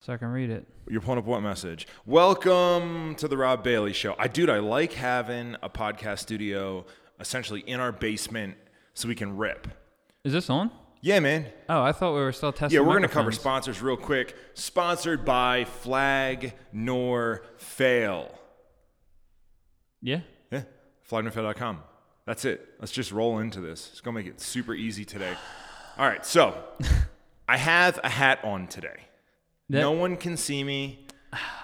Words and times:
so 0.00 0.14
I 0.14 0.16
can 0.16 0.28
read 0.28 0.50
it. 0.50 0.66
You're 0.88 1.02
pulling 1.02 1.18
up 1.18 1.26
what 1.26 1.40
message? 1.42 1.86
Welcome 2.06 3.14
to 3.16 3.28
the 3.28 3.36
Rob 3.36 3.62
Bailey 3.62 3.92
Show. 3.92 4.14
I 4.18 4.28
dude, 4.28 4.50
I 4.50 4.58
like 4.58 4.94
having 4.94 5.56
a 5.62 5.68
podcast 5.68 6.20
studio 6.20 6.86
essentially 7.20 7.60
in 7.60 7.80
our 7.80 7.92
basement 7.92 8.56
so 8.94 9.08
we 9.08 9.14
can 9.14 9.36
rip. 9.36 9.68
Is 10.24 10.32
this 10.32 10.48
on? 10.48 10.70
Yeah, 11.02 11.20
man. 11.20 11.46
Oh, 11.68 11.82
I 11.82 11.92
thought 11.92 12.14
we 12.14 12.20
were 12.20 12.32
still 12.32 12.52
testing. 12.52 12.78
Yeah, 12.80 12.86
we're 12.86 12.94
gonna 12.94 13.08
cover 13.08 13.30
sponsors 13.30 13.80
real 13.82 13.96
quick. 13.96 14.34
Sponsored 14.54 15.24
by 15.24 15.64
Flag 15.64 16.54
Nor 16.72 17.42
Fail. 17.58 18.34
Yeah. 20.02 20.20
Yeah, 20.50 20.62
flagnorfail.com. 21.10 21.82
That's 22.26 22.44
it. 22.46 22.66
Let's 22.78 22.92
just 22.92 23.12
roll 23.12 23.38
into 23.38 23.60
this. 23.60 23.90
It's 23.92 24.00
gonna 24.00 24.18
make 24.18 24.26
it 24.26 24.40
super 24.40 24.74
easy 24.74 25.04
today. 25.04 25.34
All 25.98 26.06
right, 26.06 26.24
so 26.24 26.54
I 27.48 27.58
have 27.58 28.00
a 28.02 28.08
hat 28.08 28.40
on 28.44 28.66
today. 28.66 29.09
That- 29.70 29.80
no 29.80 29.92
one 29.92 30.16
can 30.16 30.36
see 30.36 30.62
me, 30.64 31.06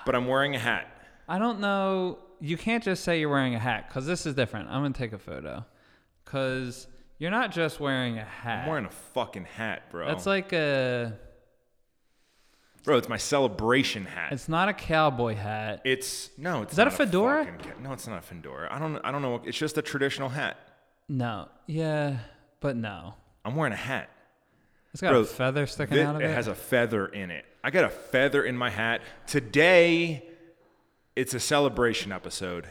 but 0.04 0.14
I'm 0.14 0.26
wearing 0.26 0.54
a 0.54 0.58
hat. 0.58 0.86
I 1.28 1.38
don't 1.38 1.60
know. 1.60 2.18
You 2.40 2.56
can't 2.56 2.82
just 2.84 3.02
say 3.04 3.20
you're 3.20 3.28
wearing 3.30 3.54
a 3.54 3.58
hat 3.58 3.88
because 3.88 4.06
this 4.06 4.26
is 4.26 4.34
different. 4.34 4.68
I'm 4.68 4.82
gonna 4.82 4.94
take 4.94 5.12
a 5.12 5.18
photo 5.18 5.64
because 6.24 6.86
you're 7.18 7.30
not 7.30 7.50
just 7.50 7.80
wearing 7.80 8.18
a 8.18 8.24
hat. 8.24 8.62
I'm 8.64 8.68
wearing 8.68 8.84
a 8.84 8.90
fucking 8.90 9.44
hat, 9.46 9.90
bro. 9.90 10.06
That's 10.06 10.26
like 10.26 10.52
a. 10.52 11.18
bro, 12.84 12.98
it's 12.98 13.08
my 13.08 13.16
celebration 13.16 14.04
hat. 14.04 14.32
It's 14.32 14.48
not 14.48 14.68
a 14.68 14.74
cowboy 14.74 15.34
hat. 15.34 15.80
It's 15.84 16.30
no, 16.38 16.62
it's 16.62 16.72
Is 16.72 16.76
that 16.76 16.84
not 16.84 16.92
a 16.92 16.96
fedora? 16.96 17.44
fucking 17.44 17.60
ca- 17.72 17.80
no, 17.80 17.92
it's 17.92 18.06
not 18.06 18.18
a 18.18 18.22
fedora. 18.22 18.68
I 18.72 18.78
don't, 18.78 18.98
I 19.04 19.10
don't 19.10 19.22
know. 19.22 19.40
It's 19.44 19.58
just 19.58 19.78
a 19.78 19.82
traditional 19.82 20.28
hat. 20.28 20.56
No. 21.08 21.48
Yeah, 21.66 22.18
but 22.60 22.76
no. 22.76 23.14
I'm 23.44 23.56
wearing 23.56 23.72
a 23.72 23.76
hat. 23.76 24.10
It's 24.96 25.02
got 25.02 25.10
Bro, 25.10 25.20
a 25.20 25.24
feather 25.26 25.66
sticking 25.66 25.98
Thi- 25.98 26.02
out 26.04 26.16
of 26.16 26.22
it 26.22 26.30
it. 26.30 26.34
has 26.34 26.46
a 26.46 26.54
feather 26.54 27.04
in 27.04 27.30
it. 27.30 27.44
I 27.62 27.68
got 27.68 27.84
a 27.84 27.90
feather 27.90 28.42
in 28.42 28.56
my 28.56 28.70
hat 28.70 29.02
today. 29.26 30.24
It's 31.14 31.34
a 31.34 31.40
celebration 31.40 32.12
episode, 32.12 32.70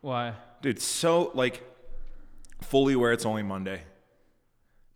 Why? 0.00 0.34
dude. 0.62 0.80
So 0.80 1.32
like, 1.34 1.64
fully 2.62 2.94
aware 2.94 3.10
it's 3.10 3.26
only 3.26 3.42
Monday, 3.42 3.82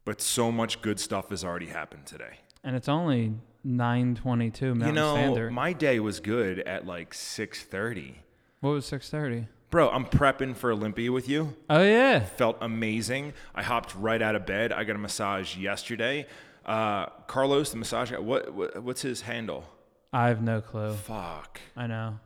but 0.04 0.20
so 0.20 0.52
much 0.52 0.80
good 0.80 1.00
stuff 1.00 1.30
has 1.30 1.42
already 1.44 1.66
happened 1.66 2.06
today. 2.06 2.38
And 2.62 2.76
it's 2.76 2.88
only 2.88 3.32
9:22 3.66 4.76
Mountain 4.76 4.86
you 4.86 4.92
know, 4.92 5.14
Standard. 5.16 5.50
my 5.50 5.72
day 5.72 5.98
was 5.98 6.20
good 6.20 6.60
at 6.60 6.86
like 6.86 7.14
6:30. 7.14 8.14
what 8.60 8.70
was 8.70 8.86
6:30? 8.86 9.48
Bro, 9.74 9.90
I'm 9.90 10.04
prepping 10.04 10.54
for 10.54 10.70
Olympia 10.70 11.10
with 11.10 11.28
you. 11.28 11.56
Oh 11.68 11.82
yeah. 11.82 12.20
felt 12.20 12.58
amazing. 12.60 13.32
I 13.56 13.64
hopped 13.64 13.92
right 13.96 14.22
out 14.22 14.36
of 14.36 14.46
bed. 14.46 14.70
I 14.72 14.84
got 14.84 14.94
a 14.94 15.00
massage 15.00 15.56
yesterday. 15.56 16.28
Uh, 16.64 17.06
Carlos, 17.26 17.70
the 17.70 17.76
massage 17.76 18.10
guy, 18.10 18.18
what, 18.18 18.52
what 18.54 18.82
what's 18.82 19.02
his 19.02 19.22
handle? 19.22 19.64
I 20.12 20.28
have 20.28 20.40
no 20.42 20.60
clue. 20.60 20.92
Fuck. 20.94 21.60
I 21.76 21.86
know. 21.86 22.18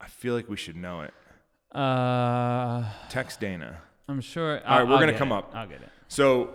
I 0.00 0.06
feel 0.08 0.34
like 0.34 0.48
we 0.48 0.56
should 0.56 0.76
know 0.76 1.02
it. 1.02 1.12
Uh, 1.76 2.84
Text 3.08 3.40
Dana. 3.40 3.78
I'm 4.08 4.20
sure. 4.20 4.60
All 4.66 4.78
right, 4.78 4.86
we're 4.86 4.94
I'll 4.94 5.00
gonna 5.00 5.12
get 5.12 5.18
come 5.18 5.32
it. 5.32 5.36
up. 5.36 5.50
I'll 5.54 5.66
get 5.66 5.82
it. 5.82 5.88
So, 6.08 6.50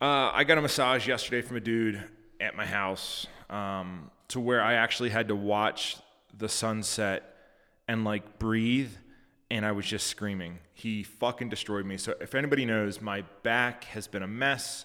uh, 0.00 0.30
I 0.32 0.44
got 0.44 0.58
a 0.58 0.60
massage 0.62 1.08
yesterday 1.08 1.42
from 1.42 1.56
a 1.56 1.60
dude 1.60 2.02
at 2.40 2.54
my 2.56 2.64
house, 2.66 3.26
um, 3.50 4.10
to 4.28 4.40
where 4.40 4.62
I 4.62 4.74
actually 4.74 5.10
had 5.10 5.28
to 5.28 5.36
watch 5.36 5.96
the 6.36 6.48
sunset 6.48 7.34
and 7.88 8.04
like 8.04 8.38
breathe, 8.38 8.92
and 9.50 9.66
I 9.66 9.72
was 9.72 9.84
just 9.86 10.06
screaming. 10.06 10.58
He 10.72 11.02
fucking 11.02 11.48
destroyed 11.48 11.84
me. 11.84 11.96
So, 11.96 12.14
if 12.20 12.34
anybody 12.34 12.64
knows, 12.64 13.00
my 13.00 13.22
back 13.42 13.84
has 13.84 14.06
been 14.06 14.22
a 14.22 14.28
mess, 14.28 14.84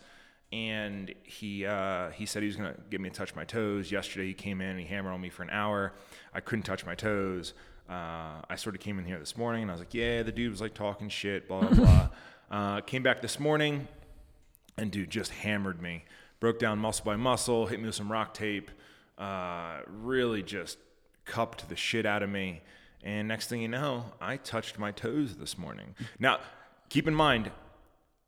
and 0.55 1.13
he 1.23 1.65
uh, 1.65 2.11
he 2.11 2.25
said 2.25 2.41
he 2.41 2.47
was 2.47 2.55
gonna 2.55 2.75
get 2.89 3.01
me 3.01 3.09
to 3.09 3.15
touch 3.15 3.35
my 3.35 3.43
toes. 3.43 3.91
Yesterday, 3.91 4.27
he 4.27 4.33
came 4.33 4.61
in 4.61 4.69
and 4.69 4.79
he 4.79 4.85
hammered 4.85 5.13
on 5.13 5.19
me 5.19 5.29
for 5.29 5.43
an 5.43 5.49
hour. 5.49 5.93
I 6.33 6.39
couldn't 6.39 6.63
touch 6.63 6.85
my 6.85 6.95
toes. 6.95 7.53
Uh, 7.89 8.41
I 8.49 8.55
sort 8.55 8.73
of 8.73 8.81
came 8.81 8.97
in 8.97 9.05
here 9.05 9.19
this 9.19 9.35
morning 9.35 9.63
and 9.63 9.71
I 9.71 9.73
was 9.73 9.81
like, 9.81 9.93
yeah, 9.93 10.23
the 10.23 10.31
dude 10.31 10.49
was 10.49 10.61
like 10.61 10.73
talking 10.73 11.09
shit, 11.09 11.47
blah, 11.47 11.59
blah, 11.59 11.69
blah. 11.69 12.09
uh, 12.51 12.81
came 12.81 13.03
back 13.03 13.21
this 13.21 13.37
morning 13.37 13.87
and 14.77 14.91
dude 14.91 15.09
just 15.09 15.31
hammered 15.31 15.81
me. 15.81 16.05
Broke 16.39 16.57
down 16.57 16.79
muscle 16.79 17.05
by 17.05 17.17
muscle, 17.17 17.67
hit 17.67 17.79
me 17.79 17.85
with 17.85 17.95
some 17.95 18.11
rock 18.11 18.33
tape, 18.33 18.71
uh, 19.17 19.79
really 19.87 20.41
just 20.41 20.77
cupped 21.25 21.67
the 21.67 21.75
shit 21.75 22.05
out 22.05 22.23
of 22.23 22.29
me. 22.29 22.61
And 23.03 23.27
next 23.27 23.49
thing 23.49 23.61
you 23.61 23.67
know, 23.67 24.05
I 24.21 24.37
touched 24.37 24.79
my 24.79 24.91
toes 24.91 25.35
this 25.35 25.57
morning. 25.57 25.95
Now, 26.17 26.39
keep 26.89 27.07
in 27.07 27.13
mind, 27.13 27.51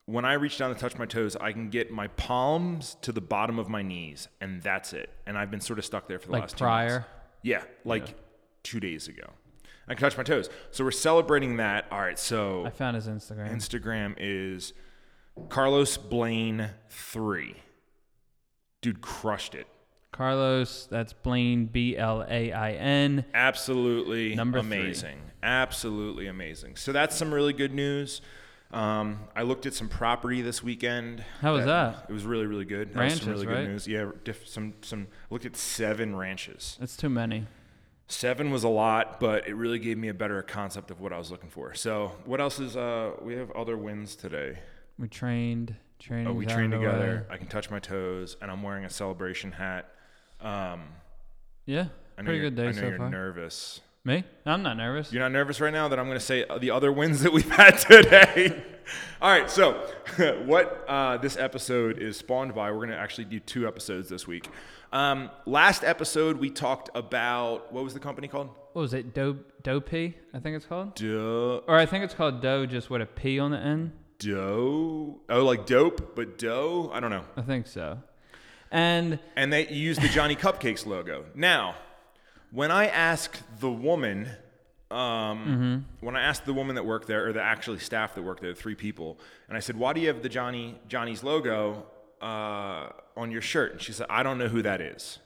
when 0.08 0.26
I 0.26 0.34
reach 0.34 0.58
down 0.58 0.74
to 0.74 0.80
touch 0.80 0.98
my 0.98 1.06
toes, 1.06 1.36
I 1.36 1.52
can 1.52 1.70
get 1.70 1.92
my 1.92 2.08
palms 2.08 2.96
to 3.04 3.12
the 3.12 3.22
bottom 3.22 3.60
of 3.60 3.70
my 3.70 3.82
knees, 3.84 4.28
and 4.42 4.62
that's 4.62 4.94
it. 4.94 5.10
And 5.28 5.38
I've 5.38 5.52
been 5.52 5.60
sort 5.62 5.78
of 5.80 5.86
stuck 5.86 6.08
there 6.08 6.18
for 6.18 6.28
the 6.28 6.32
Like 6.32 6.42
last 6.44 6.58
two 6.58 6.66
months. 6.66 6.94
prior? 6.94 7.06
Yeah, 7.44 7.62
like 7.86 8.16
two 8.64 8.80
days 8.80 9.08
ago. 9.08 9.24
I 9.88 9.94
can 9.94 10.02
touch 10.02 10.18
my 10.18 10.24
toes. 10.24 10.50
So 10.72 10.84
we're 10.84 10.92
celebrating 10.92 11.58
that. 11.58 11.86
All 11.92 12.00
right, 12.00 12.18
so 12.18 12.66
I 12.66 12.70
found 12.72 12.96
his 12.96 13.08
Instagram. 13.08 13.54
Instagram 13.54 14.16
is 14.18 14.74
Carlos 15.50 15.98
Blaine 15.98 16.70
three. 16.90 17.56
Dude 18.82 19.02
crushed 19.02 19.56
it. 19.56 19.68
Carlos, 20.12 20.88
that's 20.90 21.14
Blaine, 21.14 21.66
B 21.66 21.96
L 21.98 22.26
A 22.28 22.52
I 22.54 22.72
N. 22.74 23.26
Absolutely 23.34 24.36
Number 24.36 24.62
three. 24.62 24.78
amazing. 24.80 25.20
Absolutely 25.44 26.28
amazing. 26.28 26.76
So 26.76 26.92
that's 26.92 27.16
some 27.16 27.34
really 27.34 27.54
good 27.54 27.74
news. 27.74 28.22
Um, 28.72 29.20
I 29.36 29.44
looked 29.44 29.66
at 29.66 29.74
some 29.74 29.88
property 29.88 30.42
this 30.42 30.62
weekend. 30.62 31.24
How 31.42 31.54
was 31.54 31.66
that? 31.66 32.06
It 32.10 32.14
was 32.14 32.26
really, 32.26 32.46
really 32.46 32.66
good. 32.66 32.90
Was 32.90 32.94
some 32.96 33.02
Ranches, 33.02 33.28
really 33.28 33.48
right? 33.48 33.56
good 33.62 33.68
news. 33.70 33.88
Yeah, 33.88 34.12
diff, 34.24 34.48
some 34.48 34.74
some. 34.82 35.08
I 35.30 35.34
looked 35.34 35.46
at 35.46 35.56
seven 35.56 36.16
ranches. 36.16 36.76
That's 36.80 36.98
too 36.98 37.10
many. 37.10 37.46
Seven 38.10 38.52
was 38.52 38.64
a 38.64 38.70
lot, 38.70 39.20
but 39.20 39.48
it 39.48 39.54
really 39.56 39.80
gave 39.80 39.98
me 39.98 40.08
a 40.08 40.14
better 40.14 40.42
concept 40.42 40.92
of 40.92 41.00
what 41.02 41.12
I 41.12 41.18
was 41.18 41.30
looking 41.32 41.50
for. 41.50 41.74
So, 41.76 42.14
what 42.26 42.40
else 42.42 42.60
is? 42.60 42.76
Uh, 42.78 43.12
we 43.22 43.36
have 43.36 43.52
other 43.52 43.78
wins 43.78 44.16
today. 44.16 44.60
We 45.00 45.08
trained. 45.08 45.76
Training. 46.00 46.28
Oh, 46.28 46.34
we 46.34 46.46
trained 46.46 46.74
together. 46.74 47.26
I 47.30 47.38
can 47.38 47.48
touch 47.48 47.72
my 47.72 47.80
toes, 47.80 48.38
and 48.42 48.52
I'm 48.52 48.62
wearing 48.64 48.86
a 48.86 48.90
celebration 48.90 49.52
hat. 49.54 49.90
Um, 50.42 50.84
Yeah. 51.66 51.88
I 52.18 52.22
know 52.22 52.26
Pretty 52.28 52.40
good 52.42 52.56
day 52.56 52.64
I 52.64 52.72
know 52.72 52.82
so 52.82 52.88
you're 52.88 52.98
far. 52.98 53.10
nervous. 53.10 53.82
Me? 54.08 54.24
I'm 54.46 54.64
not 54.64 54.78
nervous. 54.78 55.12
You're 55.12 55.22
not 55.22 55.34
nervous 55.34 55.60
right 55.60 55.74
now 55.74 55.90
that 55.90 56.00
I'm 56.00 56.06
going 56.06 56.18
to 56.18 56.24
say 56.24 56.46
the 56.62 56.72
other 56.72 56.94
wins 56.94 57.24
that 57.24 57.34
we've 57.34 57.52
had 57.52 57.72
today. 57.72 58.64
All 59.22 59.30
right, 59.30 59.52
so 59.52 59.86
what 60.46 60.86
uh, 60.88 61.18
this 61.18 61.36
episode 61.36 61.98
is 62.00 62.16
spawned 62.16 62.56
by, 62.56 62.72
we're 62.72 62.78
going 62.78 62.92
to 62.92 62.98
actually 62.98 63.26
do 63.26 63.42
two 63.42 63.68
episodes 63.68 64.08
this 64.08 64.26
week. 64.26 64.48
Um, 64.94 65.30
last 65.46 65.84
episode, 65.84 66.38
we 66.38 66.50
talked 66.50 66.90
about 66.96 67.74
what 67.74 67.84
was 67.84 67.94
the 67.94 68.00
company 68.00 68.30
called? 68.30 68.48
What 68.72 68.84
was 68.84 68.94
it? 68.94 69.14
Doe 69.14 69.40
Dopey, 69.64 70.16
I 70.34 70.40
think 70.40 70.56
it's 70.56 70.66
called. 70.66 70.96
Duh. 70.96 71.58
Or 71.68 71.76
I 71.76 71.86
think 71.86 72.06
it's 72.06 72.14
called 72.14 72.42
Doe 72.42 72.66
just 72.66 72.90
with 72.90 73.02
a 73.02 73.06
P 73.06 73.40
on 73.40 73.52
the 73.52 73.60
end. 73.60 73.92
Dough. 74.20 75.20
Oh, 75.28 75.44
like 75.44 75.66
dope, 75.66 76.16
but 76.16 76.38
dough? 76.38 76.90
I 76.94 77.02
don't 77.02 77.12
know. 77.12 77.26
I 77.36 77.42
think 77.42 77.68
so. 77.68 77.98
And 78.72 79.20
And 79.36 79.52
they 79.52 79.68
used 79.68 80.02
the 80.02 80.08
Johnny 80.08 80.38
Cupcakes 80.38 80.86
logo. 80.86 81.26
Now, 81.36 81.76
when 82.52 82.72
I 82.72 82.88
asked 82.88 83.42
the 83.60 83.70
woman, 83.72 84.30
um, 84.92 85.86
when 86.00 86.16
I 86.16 86.22
asked 86.22 86.46
the 86.46 86.54
woman 86.54 86.76
that 86.76 86.86
worked 86.86 87.08
there, 87.08 87.28
or 87.28 87.34
the 87.34 87.42
actually 87.42 87.80
staff 87.80 88.16
that 88.16 88.22
worked 88.22 88.42
there, 88.42 88.54
three 88.54 88.76
people, 88.76 89.20
and 89.48 89.58
I 89.58 89.60
said, 89.60 89.76
"Why 89.76 89.94
do 89.94 90.00
you 90.02 90.08
have 90.08 90.24
the 90.24 90.30
Johnny 90.30 90.80
Johnny's 90.88 91.24
logo 91.24 91.86
uh, 92.22 92.90
on 93.16 93.32
your 93.32 93.42
shirt?" 93.42 93.74
And 93.74 93.82
she 93.82 93.92
said, 93.92 94.08
"I 94.10 94.24
don't 94.24 94.38
know 94.38 94.48
who 94.48 94.62
that 94.62 94.80
is." 94.82 95.20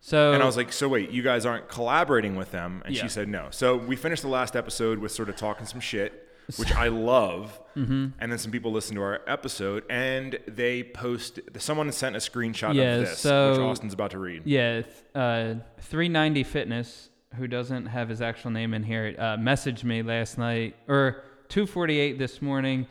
so 0.00 0.32
And 0.32 0.42
I 0.42 0.46
was 0.46 0.56
like, 0.56 0.72
"So 0.72 0.88
wait, 0.88 1.10
you 1.10 1.22
guys 1.22 1.44
aren't 1.44 1.68
collaborating 1.68 2.36
with 2.36 2.52
them?" 2.52 2.82
And 2.86 2.94
Yeah. 2.94 3.02
she 3.02 3.08
said, 3.08 3.28
"No." 3.28 3.48
So 3.50 3.76
we 3.76 3.96
finished 3.96 4.22
the 4.22 4.28
last 4.28 4.54
episode 4.54 4.98
with 4.98 5.10
sort 5.12 5.28
of 5.28 5.36
talking 5.36 5.66
some 5.66 5.80
shit, 5.80 6.25
which 6.56 6.72
I 6.72 6.88
love. 6.88 7.60
Mm-hmm. 7.76 8.06
And 8.18 8.32
then 8.32 8.38
some 8.38 8.52
people 8.52 8.72
listen 8.72 8.94
to 8.96 9.02
our 9.02 9.20
episode, 9.26 9.84
and 9.90 10.38
they 10.46 10.82
post. 10.82 11.40
Someone 11.58 11.90
sent 11.92 12.16
a 12.16 12.20
screenshot 12.20 12.74
Yeah, 12.74 12.96
of 12.96 13.00
this, 13.00 13.24
which 13.24 13.32
Austin's 13.32 13.94
about 13.94 14.12
to 14.12 14.18
read. 14.18 14.42
Yeah, 14.44 14.82
uh, 15.14 15.54
390 15.80 16.44
Fitness, 16.44 17.10
who 17.34 17.46
doesn't 17.46 17.86
have 17.86 18.08
his 18.08 18.22
actual 18.22 18.50
name 18.50 18.72
in 18.74 18.82
here, 18.82 19.14
uh, 19.18 19.36
messaged 19.36 19.84
me 19.84 20.02
last 20.02 20.38
night 20.38 20.76
or 20.88 21.22
2:48 21.48 22.18
this 22.18 22.40
morning. 22.40 22.86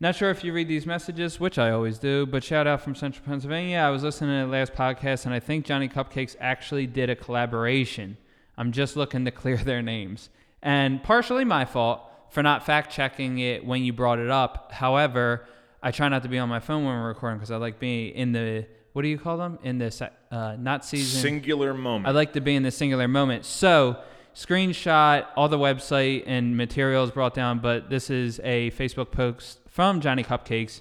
Not 0.00 0.16
sure 0.16 0.30
if 0.30 0.42
you 0.42 0.52
read 0.52 0.66
these 0.66 0.84
messages, 0.84 1.38
which 1.38 1.58
I 1.58 1.70
always 1.70 1.98
do, 1.98 2.26
but 2.26 2.42
shout 2.42 2.66
out 2.66 2.80
from 2.80 2.96
Central 2.96 3.24
Pennsylvania. 3.24 3.78
I 3.78 3.90
was 3.90 4.02
listening 4.02 4.40
to 4.40 4.46
the 4.46 4.52
last 4.52 4.72
podcast, 4.72 5.26
and 5.26 5.34
I 5.34 5.38
think 5.38 5.64
Johnny 5.64 5.88
Cupcakes 5.88 6.34
actually 6.40 6.88
did 6.88 7.08
a 7.08 7.14
collaboration. 7.14 8.16
I'm 8.58 8.72
just 8.72 8.96
looking 8.96 9.24
to 9.26 9.30
clear 9.30 9.56
their 9.64 9.82
names, 9.82 10.28
and 10.62 11.02
partially 11.02 11.44
my 11.44 11.64
fault 11.64 12.02
for 12.32 12.42
not 12.42 12.64
fact 12.64 12.90
checking 12.90 13.38
it 13.38 13.64
when 13.64 13.84
you 13.84 13.92
brought 13.92 14.18
it 14.18 14.30
up. 14.30 14.72
However, 14.72 15.44
I 15.82 15.90
try 15.90 16.08
not 16.08 16.22
to 16.22 16.28
be 16.30 16.38
on 16.38 16.48
my 16.48 16.60
phone 16.60 16.84
when 16.84 16.94
we're 16.94 17.08
recording 17.08 17.38
because 17.38 17.50
I 17.50 17.56
like 17.56 17.78
being 17.78 18.14
in 18.14 18.32
the 18.32 18.66
what 18.94 19.02
do 19.02 19.08
you 19.08 19.18
call 19.18 19.36
them 19.36 19.58
in 19.62 19.78
the 19.78 20.10
uh, 20.30 20.56
not 20.58 20.84
season 20.84 21.20
Singular 21.20 21.74
moment. 21.74 22.06
I 22.06 22.10
like 22.10 22.32
to 22.32 22.40
be 22.40 22.56
in 22.56 22.62
the 22.62 22.70
singular 22.70 23.06
moment. 23.06 23.44
So, 23.44 23.98
screenshot 24.34 25.26
all 25.36 25.48
the 25.48 25.58
website 25.58 26.24
and 26.26 26.56
materials 26.56 27.10
brought 27.10 27.34
down, 27.34 27.58
but 27.58 27.90
this 27.90 28.10
is 28.10 28.40
a 28.44 28.70
Facebook 28.72 29.10
post 29.10 29.60
from 29.68 30.00
Johnny 30.00 30.24
Cupcakes. 30.24 30.80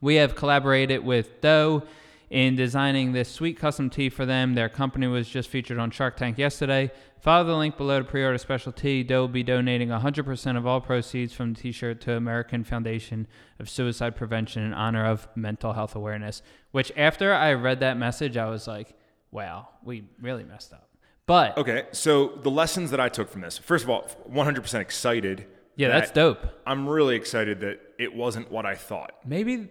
We 0.00 0.16
have 0.16 0.34
collaborated 0.34 1.04
with 1.04 1.40
Doe 1.42 1.84
in 2.32 2.56
designing 2.56 3.12
this 3.12 3.28
sweet 3.30 3.58
custom 3.58 3.90
tee 3.90 4.08
for 4.08 4.24
them. 4.24 4.54
Their 4.54 4.70
company 4.70 5.06
was 5.06 5.28
just 5.28 5.50
featured 5.50 5.78
on 5.78 5.90
Shark 5.90 6.16
Tank 6.16 6.38
yesterday. 6.38 6.90
Follow 7.20 7.44
the 7.44 7.54
link 7.54 7.76
below 7.76 7.98
to 7.98 8.04
pre-order 8.06 8.38
special 8.38 8.72
tee. 8.72 9.02
They 9.02 9.14
will 9.16 9.28
be 9.28 9.42
donating 9.42 9.88
100% 9.90 10.56
of 10.56 10.66
all 10.66 10.80
proceeds 10.80 11.34
from 11.34 11.52
the 11.52 11.60
t-shirt 11.60 12.00
to 12.00 12.16
American 12.16 12.64
Foundation 12.64 13.26
of 13.60 13.68
Suicide 13.68 14.16
Prevention 14.16 14.62
in 14.62 14.72
honor 14.72 15.04
of 15.04 15.28
mental 15.36 15.74
health 15.74 15.94
awareness. 15.94 16.40
Which 16.70 16.90
after 16.96 17.34
I 17.34 17.52
read 17.52 17.80
that 17.80 17.98
message, 17.98 18.38
I 18.38 18.48
was 18.48 18.66
like, 18.66 18.94
wow, 19.30 19.68
we 19.84 20.04
really 20.18 20.44
messed 20.44 20.72
up. 20.72 20.88
But 21.26 21.58
Okay, 21.58 21.84
so 21.92 22.28
the 22.42 22.50
lessons 22.50 22.90
that 22.92 22.98
I 22.98 23.10
took 23.10 23.28
from 23.28 23.42
this. 23.42 23.58
First 23.58 23.84
of 23.84 23.90
all, 23.90 24.08
100% 24.28 24.80
excited. 24.80 25.46
yeah, 25.76 25.88
that- 25.88 25.98
that's 26.00 26.10
dope. 26.12 26.46
I'm 26.66 26.88
really 26.88 27.14
excited 27.14 27.60
that 27.60 27.78
it 27.98 28.14
wasn't 28.16 28.50
what 28.50 28.64
I 28.64 28.74
thought. 28.74 29.12
Maybe 29.26 29.68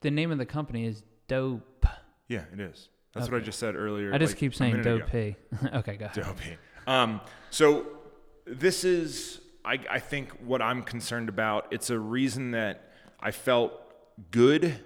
the 0.00 0.12
name 0.12 0.30
of 0.30 0.38
the 0.38 0.46
company 0.46 0.86
is 0.86 1.02
Dope. 1.28 1.86
Yeah, 2.26 2.42
it 2.52 2.60
is. 2.60 2.88
That's 3.14 3.30
what 3.30 3.40
I 3.40 3.44
just 3.44 3.58
said 3.58 3.74
earlier. 3.74 4.12
I 4.12 4.18
just 4.18 4.32
like, 4.32 4.38
keep 4.38 4.54
saying 4.54 4.76
minute 4.76 4.86
ago. 4.86 4.98
Dope 4.98 5.74
okay, 5.74 5.96
go 5.96 6.06
ahead. 6.06 6.24
Dopey. 6.24 6.58
Um, 6.86 7.20
so 7.50 7.86
this 8.46 8.84
is, 8.84 9.40
I, 9.64 9.78
I 9.90 9.98
think, 9.98 10.30
what 10.44 10.62
I'm 10.62 10.82
concerned 10.82 11.28
about. 11.28 11.68
It's 11.70 11.90
a 11.90 11.98
reason 11.98 12.52
that 12.52 12.90
I 13.20 13.30
felt 13.30 13.72
good 14.30 14.78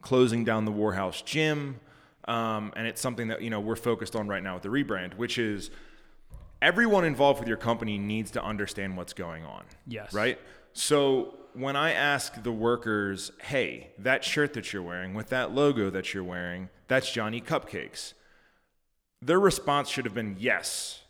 closing 0.00 0.44
down 0.44 0.64
the 0.64 0.72
Warehouse 0.72 1.22
Gym, 1.22 1.80
um, 2.26 2.72
and 2.76 2.86
it's 2.86 3.00
something 3.00 3.28
that 3.28 3.42
you 3.42 3.50
know 3.50 3.60
we're 3.60 3.76
focused 3.76 4.14
on 4.14 4.28
right 4.28 4.42
now 4.42 4.54
with 4.54 4.62
the 4.62 4.68
rebrand, 4.68 5.14
which 5.14 5.38
is 5.38 5.70
everyone 6.60 7.04
involved 7.04 7.40
with 7.40 7.48
your 7.48 7.56
company 7.56 7.98
needs 7.98 8.30
to 8.32 8.42
understand 8.42 8.96
what's 8.96 9.12
going 9.12 9.44
on. 9.44 9.64
Yes. 9.86 10.12
Right. 10.12 10.38
So 10.72 11.34
when 11.54 11.76
I 11.76 11.92
ask 11.92 12.42
the 12.42 12.52
workers, 12.52 13.32
"Hey, 13.42 13.90
that 13.98 14.24
shirt 14.24 14.52
that 14.54 14.72
you're 14.72 14.82
wearing 14.82 15.14
with 15.14 15.28
that 15.28 15.52
logo 15.52 15.90
that 15.90 16.14
you're 16.14 16.24
wearing, 16.24 16.68
that's 16.88 17.10
Johnny 17.12 17.40
Cupcakes." 17.40 18.14
Their 19.20 19.40
response 19.40 19.88
should 19.88 20.04
have 20.04 20.14
been 20.14 20.36
yes. 20.38 21.02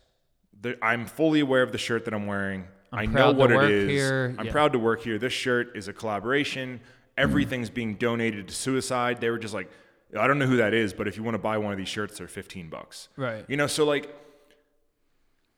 I'm 0.81 1.05
fully 1.05 1.39
aware 1.39 1.61
of 1.63 1.71
the 1.71 1.77
shirt 1.77 2.05
that 2.05 2.13
I'm 2.13 2.25
wearing. 2.27 2.67
I'm 2.91 2.99
I 2.99 3.05
know 3.05 3.31
what 3.31 3.51
it 3.51 3.69
is. 3.71 3.89
here. 3.89 4.35
I'm 4.37 4.47
Yeah. 4.47 4.51
proud 4.51 4.73
to 4.73 4.79
work 4.79 5.01
here. 5.03 5.17
This 5.19 5.31
shirt 5.31 5.75
is 5.77 5.87
a 5.87 5.93
collaboration. 5.93 6.81
Everything's 7.17 7.69
being 7.69 7.95
donated 7.95 8.47
to 8.47 8.53
suicide. 8.53 9.21
They 9.21 9.29
were 9.29 9.37
just 9.37 9.53
like, 9.53 9.69
I 10.17 10.25
don't 10.27 10.39
know 10.39 10.47
who 10.47 10.57
that 10.57 10.73
is, 10.73 10.91
but 10.93 11.07
if 11.07 11.15
you 11.17 11.23
want 11.23 11.35
to 11.35 11.39
buy 11.39 11.57
one 11.59 11.71
of 11.71 11.77
these 11.77 11.87
shirts, 11.87 12.17
they're 12.17 12.27
15 12.27 12.67
bucks. 12.69 13.09
Right. 13.15 13.45
You 13.47 13.57
know, 13.57 13.67
so 13.67 13.85
like 13.85 14.13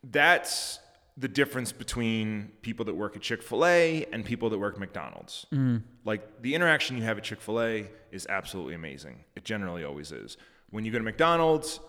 that's 0.04 0.80
the 1.22 1.28
difference 1.28 1.72
between 1.72 2.52
people 2.64 2.84
that 2.86 2.96
work 2.96 3.16
at 3.16 3.22
Chick 3.22 3.44
fil 3.44 3.64
A 3.64 4.06
and 4.12 4.26
people 4.26 4.50
that 4.50 4.58
work 4.58 4.74
at 4.74 4.80
McDonald's. 4.80 5.46
Mm. 5.54 5.84
Like 6.04 6.42
the 6.42 6.56
interaction 6.56 6.98
you 6.98 7.04
have 7.04 7.20
at 7.20 7.24
Chick 7.24 7.40
fil 7.40 7.62
A 7.62 7.90
is 8.12 8.26
absolutely 8.28 8.74
amazing. 8.74 9.24
It 9.36 9.46
generally 9.46 9.84
always 9.84 10.12
is. 10.12 10.36
When 10.72 10.84
you 10.84 10.92
go 10.92 10.98
to 10.98 11.04
McDonald's, 11.04 11.80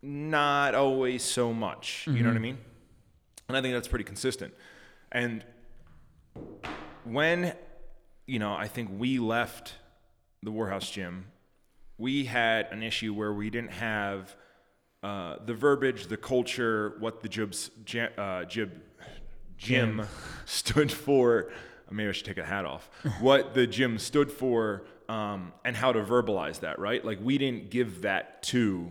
not 0.00 0.76
always 0.76 1.24
so 1.24 1.52
much. 1.52 2.06
You 2.06 2.22
know 2.22 2.28
what 2.28 2.30
I 2.30 2.34
mm-hmm. 2.34 2.42
mean? 2.42 2.58
And 3.48 3.56
I 3.56 3.62
think 3.62 3.74
that's 3.74 3.88
pretty 3.88 4.04
consistent. 4.04 4.54
And 5.10 5.44
when, 7.04 7.54
you 8.26 8.38
know, 8.38 8.54
I 8.54 8.68
think 8.68 8.90
we 8.96 9.18
left 9.18 9.74
the 10.40 10.52
Warehouse 10.52 10.88
gym, 10.88 11.26
we 11.98 12.26
had 12.26 12.68
an 12.70 12.84
issue 12.84 13.12
where 13.12 13.32
we 13.32 13.50
didn't 13.50 13.72
have 13.72 14.36
uh, 15.02 15.36
the 15.44 15.54
verbiage, 15.54 16.06
the 16.06 16.16
culture, 16.16 16.94
what 16.98 17.20
the 17.20 17.28
jibs, 17.28 17.70
uh, 18.16 18.44
jib, 18.44 18.80
gym 19.56 20.06
stood 20.44 20.92
for. 20.92 21.50
Maybe 21.90 22.08
I 22.08 22.12
should 22.12 22.26
take 22.26 22.38
a 22.38 22.44
hat 22.44 22.64
off. 22.64 22.88
what 23.20 23.54
the 23.54 23.66
gym 23.66 23.98
stood 23.98 24.30
for 24.32 24.84
um, 25.08 25.52
and 25.64 25.76
how 25.76 25.92
to 25.92 26.02
verbalize 26.02 26.60
that, 26.60 26.78
right? 26.78 27.04
Like 27.04 27.18
we 27.22 27.36
didn't 27.36 27.70
give 27.70 28.02
that 28.02 28.42
to 28.44 28.88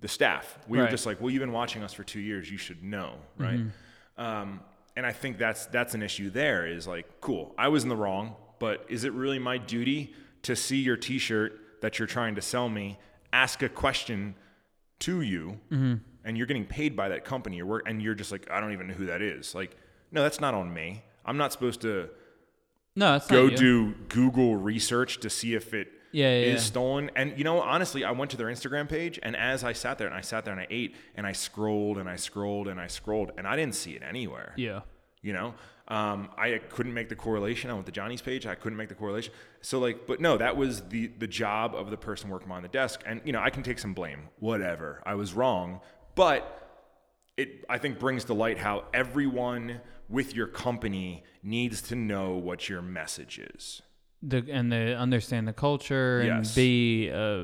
the 0.00 0.08
staff. 0.08 0.58
We 0.68 0.78
were 0.78 0.88
just 0.88 1.06
like, 1.06 1.20
well, 1.20 1.30
you've 1.30 1.40
been 1.40 1.52
watching 1.52 1.82
us 1.82 1.92
for 1.92 2.04
two 2.04 2.20
years. 2.20 2.50
You 2.50 2.58
should 2.58 2.84
know, 2.84 3.14
right? 3.38 3.60
Um, 4.18 4.60
and 4.94 5.04
I 5.04 5.12
think 5.12 5.38
that's 5.38 5.66
that's 5.66 5.94
an 5.94 6.02
issue. 6.02 6.30
There 6.30 6.66
is 6.66 6.86
like, 6.86 7.20
cool, 7.20 7.54
I 7.58 7.68
was 7.68 7.82
in 7.82 7.88
the 7.88 7.96
wrong, 7.96 8.36
but 8.58 8.84
is 8.88 9.04
it 9.04 9.12
really 9.12 9.38
my 9.38 9.58
duty 9.58 10.14
to 10.42 10.54
see 10.54 10.76
your 10.76 10.96
T-shirt 10.96 11.80
that 11.80 11.98
you're 11.98 12.06
trying 12.06 12.34
to 12.36 12.42
sell 12.42 12.68
me, 12.68 12.98
ask 13.32 13.62
a 13.62 13.68
question 13.68 14.34
to 15.00 15.20
you, 15.20 15.60
and 15.70 16.36
you're 16.36 16.46
getting 16.46 16.64
paid 16.66 16.96
by 16.96 17.08
that 17.10 17.24
company, 17.24 17.56
you're 17.56 17.66
work, 17.66 17.88
and 17.88 18.02
you're 18.02 18.14
just 18.14 18.32
like, 18.32 18.50
I 18.50 18.60
don't 18.60 18.72
even 18.72 18.88
know 18.88 18.94
who 18.94 19.06
that 19.06 19.22
is. 19.22 19.54
Like, 19.54 19.76
no, 20.10 20.22
that's 20.22 20.40
not 20.40 20.54
on 20.54 20.72
me. 20.72 21.02
I'm 21.24 21.36
not 21.36 21.52
supposed 21.52 21.80
to 21.82 22.08
No, 22.94 23.20
go 23.28 23.50
do 23.50 23.92
Google 24.08 24.56
research 24.56 25.20
to 25.20 25.28
see 25.30 25.54
if 25.54 25.74
it 25.74 25.88
Yeah, 26.12 26.28
yeah, 26.30 26.46
is 26.46 26.62
yeah. 26.62 26.66
stolen. 26.66 27.10
And 27.16 27.36
you 27.36 27.44
know, 27.44 27.60
honestly, 27.60 28.04
I 28.04 28.12
went 28.12 28.30
to 28.32 28.36
their 28.36 28.46
Instagram 28.46 28.88
page, 28.88 29.18
and 29.22 29.36
as 29.36 29.64
I 29.64 29.72
sat 29.72 29.98
there 29.98 30.06
and 30.06 30.16
I 30.16 30.20
sat 30.22 30.44
there 30.44 30.52
and 30.52 30.60
I 30.60 30.66
ate 30.70 30.94
and 31.14 31.26
I 31.26 31.32
scrolled 31.32 31.98
and 31.98 32.08
I 32.08 32.16
scrolled 32.16 32.68
and 32.68 32.80
I 32.80 32.86
scrolled, 32.86 33.32
and 33.36 33.46
I 33.46 33.56
didn't 33.56 33.74
see 33.74 33.92
it 33.92 34.02
anywhere. 34.02 34.52
Yeah. 34.56 34.80
You 35.22 35.32
know, 35.32 35.54
um, 35.88 36.30
I 36.36 36.58
couldn't 36.70 36.94
make 36.94 37.08
the 37.08 37.16
correlation. 37.16 37.70
I 37.70 37.74
went 37.74 37.86
to 37.86 37.92
Johnny's 37.92 38.20
page. 38.22 38.44
I 38.46 38.54
couldn't 38.56 38.76
make 38.76 38.88
the 38.88 38.94
correlation. 38.96 39.32
So 39.60 39.78
like, 39.78 40.06
but 40.06 40.20
no, 40.20 40.36
that 40.36 40.56
was 40.56 40.82
the 40.82 41.06
the 41.18 41.26
job 41.28 41.74
of 41.74 41.90
the 41.90 41.96
person 41.96 42.28
working 42.30 42.48
behind 42.48 42.64
the 42.64 42.68
desk. 42.68 43.02
And 43.06 43.20
you 43.24 43.32
know, 43.32 43.40
I 43.40 43.50
can 43.50 43.62
take 43.62 43.78
some 43.78 43.94
blame. 43.94 44.28
Whatever, 44.40 45.02
I 45.06 45.14
was 45.14 45.32
wrong. 45.34 45.80
But 46.14 46.62
it 47.36 47.64
I 47.68 47.78
think 47.78 47.98
brings 47.98 48.24
to 48.24 48.34
light 48.34 48.58
how 48.58 48.84
everyone 48.94 49.80
with 50.08 50.34
your 50.34 50.46
company 50.46 51.22
needs 51.42 51.82
to 51.82 51.94
know 51.94 52.32
what 52.34 52.68
your 52.68 52.80
message 52.82 53.38
is. 53.38 53.82
The, 54.22 54.44
and 54.50 54.72
they 54.72 54.94
understand 54.94 55.46
the 55.46 55.52
culture 55.52 56.20
and 56.20 56.44
Yes. 56.44 56.54
be 56.54 57.10
uh, 57.12 57.42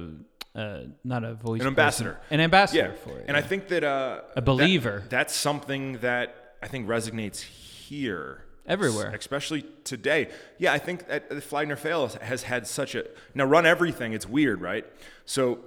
uh, 0.58 0.80
not 1.04 1.22
a 1.22 1.34
voice 1.34 1.60
An 1.60 1.66
person. 1.66 1.66
ambassador. 1.68 2.20
an 2.30 2.40
ambassador 2.40 2.88
Yeah, 2.88 2.94
for 3.12 3.18
it. 3.18 3.24
and 3.28 3.36
I 3.36 3.40
think 3.42 3.68
that 3.68 3.84
uh, 3.84 4.22
A 4.36 4.42
believer. 4.42 5.00
that- 5.00 5.10
that's 5.10 5.34
something 5.34 5.98
that 5.98 6.54
I 6.62 6.68
think 6.68 6.86
resonates 6.88 7.44
here 7.92 8.44
Everywhere. 8.66 9.10
especially 9.14 9.64
today. 9.84 10.30
Yeah, 10.58 10.72
I 10.72 10.78
think 10.78 11.06
that 11.08 11.28
the 11.28 11.40
Flag 11.40 11.68
Nor 11.68 11.76
Fail 11.76 12.08
has 12.22 12.44
had 12.44 12.66
such 12.66 12.94
a 12.94 13.04
now 13.34 13.44
run 13.44 13.66
everything. 13.66 14.12
It's 14.14 14.26
weird, 14.28 14.60
right? 14.62 14.86
So 15.26 15.58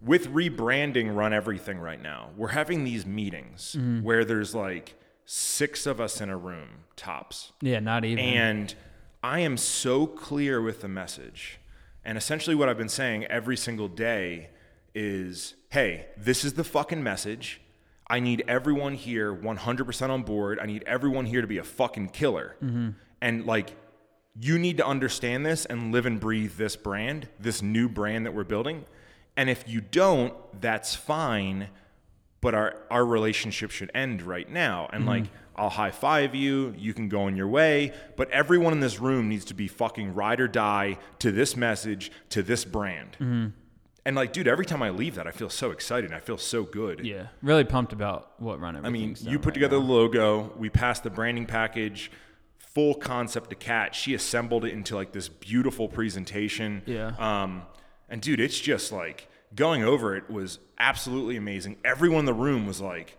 with 0.00 0.28
rebranding 0.28 1.14
Run 1.14 1.32
Everything 1.32 1.78
right 1.78 2.00
now, 2.00 2.30
we're 2.36 2.48
having 2.48 2.84
these 2.84 3.04
meetings 3.06 3.74
Mm-hmm. 3.78 4.02
where 4.04 4.24
there's 4.24 4.54
like 4.54 4.94
six 5.24 5.86
of 5.86 6.00
us 6.00 6.20
in 6.20 6.28
a 6.28 6.36
room 6.36 6.68
tops. 6.96 7.52
yeah, 7.60 7.80
not 7.80 8.04
even. 8.04 8.22
And 8.24 8.74
I 9.22 9.40
am 9.40 9.56
so 9.56 10.06
clear 10.06 10.60
with 10.60 10.82
the 10.82 10.88
message. 10.88 11.58
And 12.04 12.18
essentially, 12.18 12.54
what 12.56 12.68
I've 12.68 12.78
been 12.78 12.88
saying 12.88 13.24
every 13.26 13.56
single 13.56 13.88
day 13.88 14.50
is 14.94 15.54
hey, 15.70 16.06
this 16.18 16.44
is 16.44 16.52
the 16.54 16.64
fucking 16.64 17.02
message. 17.02 17.61
I 18.12 18.20
need 18.20 18.44
everyone 18.46 18.94
here 18.94 19.34
100% 19.34 20.10
on 20.10 20.22
board. 20.22 20.60
I 20.60 20.66
need 20.66 20.84
everyone 20.86 21.26
here 21.26 21.40
to 21.40 21.46
be 21.46 21.58
a 21.58 21.64
fucking 21.64 22.10
killer. 22.10 22.56
Mm-hmm. 22.62 22.90
And 23.20 23.46
like, 23.46 23.74
you 24.38 24.58
need 24.58 24.76
to 24.76 24.86
understand 24.86 25.44
this 25.44 25.64
and 25.64 25.92
live 25.92 26.06
and 26.06 26.20
breathe 26.20 26.52
this 26.56 26.76
brand, 26.76 27.28
this 27.40 27.62
new 27.62 27.88
brand 27.88 28.26
that 28.26 28.34
we're 28.34 28.44
building. 28.44 28.84
And 29.36 29.50
if 29.50 29.64
you 29.66 29.80
don't, 29.80 30.34
that's 30.60 30.94
fine 30.94 31.68
but 32.42 32.54
our 32.54 32.82
our 32.90 33.06
relationship 33.06 33.70
should 33.70 33.90
end 33.94 34.20
right 34.20 34.50
now 34.50 34.90
and 34.92 35.06
like 35.06 35.22
mm-hmm. 35.22 35.36
I'll 35.54 35.70
high 35.70 35.90
five 35.90 36.34
you, 36.34 36.74
you 36.76 36.94
can 36.94 37.08
go 37.08 37.22
on 37.22 37.36
your 37.36 37.46
way, 37.46 37.92
but 38.16 38.30
everyone 38.30 38.72
in 38.72 38.80
this 38.80 38.98
room 38.98 39.28
needs 39.28 39.44
to 39.46 39.54
be 39.54 39.68
fucking 39.68 40.14
ride 40.14 40.40
or 40.40 40.48
die 40.48 40.98
to 41.18 41.30
this 41.30 41.56
message, 41.58 42.10
to 42.30 42.42
this 42.42 42.64
brand. 42.64 43.12
Mm-hmm. 43.20 43.48
And 44.04 44.16
like, 44.16 44.32
dude, 44.32 44.48
every 44.48 44.66
time 44.66 44.82
I 44.82 44.90
leave 44.90 45.14
that, 45.14 45.26
I 45.26 45.30
feel 45.30 45.48
so 45.48 45.70
excited. 45.70 46.12
I 46.12 46.18
feel 46.18 46.38
so 46.38 46.64
good. 46.64 47.06
yeah, 47.06 47.28
really 47.40 47.64
pumped 47.64 47.92
about 47.92 48.32
what 48.40 48.60
Run 48.60 48.84
I 48.84 48.88
mean, 48.88 49.16
you 49.20 49.38
put 49.38 49.46
right 49.46 49.54
together 49.54 49.78
now. 49.78 49.86
the 49.86 49.92
logo, 49.92 50.52
we 50.56 50.70
passed 50.70 51.04
the 51.04 51.10
branding 51.10 51.46
package, 51.46 52.10
full 52.58 52.94
concept 52.94 53.50
to 53.50 53.56
Kat. 53.56 53.94
She 53.94 54.14
assembled 54.14 54.64
it 54.64 54.72
into 54.72 54.96
like 54.96 55.12
this 55.12 55.28
beautiful 55.28 55.88
presentation. 55.88 56.82
Yeah. 56.86 57.12
Um, 57.18 57.62
and 58.08 58.20
dude, 58.20 58.40
it's 58.40 58.58
just 58.58 58.90
like 58.90 59.28
going 59.54 59.84
over 59.84 60.16
it 60.16 60.28
was 60.30 60.58
absolutely 60.78 61.36
amazing. 61.36 61.76
Everyone 61.84 62.20
in 62.20 62.24
the 62.24 62.34
room 62.34 62.66
was 62.66 62.80
like 62.80 63.16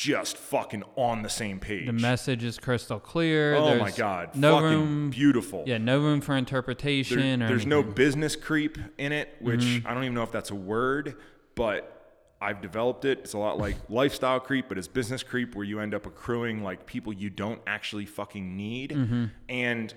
just 0.00 0.38
fucking 0.38 0.82
on 0.96 1.20
the 1.20 1.28
same 1.28 1.58
page. 1.60 1.84
The 1.84 1.92
message 1.92 2.42
is 2.42 2.58
crystal 2.58 2.98
clear. 2.98 3.54
oh 3.54 3.66
there's 3.66 3.80
my 3.82 3.90
god, 3.90 4.34
no 4.34 4.54
fucking 4.54 4.68
room. 4.70 5.10
beautiful. 5.10 5.64
Yeah, 5.66 5.76
no 5.76 5.98
room 5.98 6.22
for 6.22 6.34
interpretation. 6.36 7.40
There- 7.40 7.46
or 7.46 7.50
there's 7.50 7.66
no 7.66 7.82
business 7.82 8.34
creep 8.34 8.78
in 8.96 9.12
it, 9.12 9.34
which 9.40 9.60
Mm-hmm. 9.60 9.86
I 9.86 9.92
don't 9.92 10.04
even 10.04 10.14
know 10.14 10.22
if 10.22 10.32
that's 10.32 10.50
a 10.50 10.54
word, 10.54 11.16
but 11.54 11.96
I've 12.40 12.62
developed 12.62 13.04
it. 13.04 13.18
It's 13.18 13.34
a 13.34 13.38
lot 13.38 13.58
like 13.58 13.76
lifestyle 13.90 14.40
creep, 14.40 14.70
but 14.70 14.78
it's 14.78 14.88
business 14.88 15.22
creep 15.22 15.54
where 15.54 15.66
you 15.66 15.80
end 15.80 15.92
up 15.94 16.06
accruing 16.06 16.62
like 16.62 16.86
people 16.86 17.12
you 17.12 17.28
don't 17.28 17.60
actually 17.66 18.06
fucking 18.06 18.56
need. 18.56 18.92
Mm-hmm. 18.92 19.24
And 19.50 19.92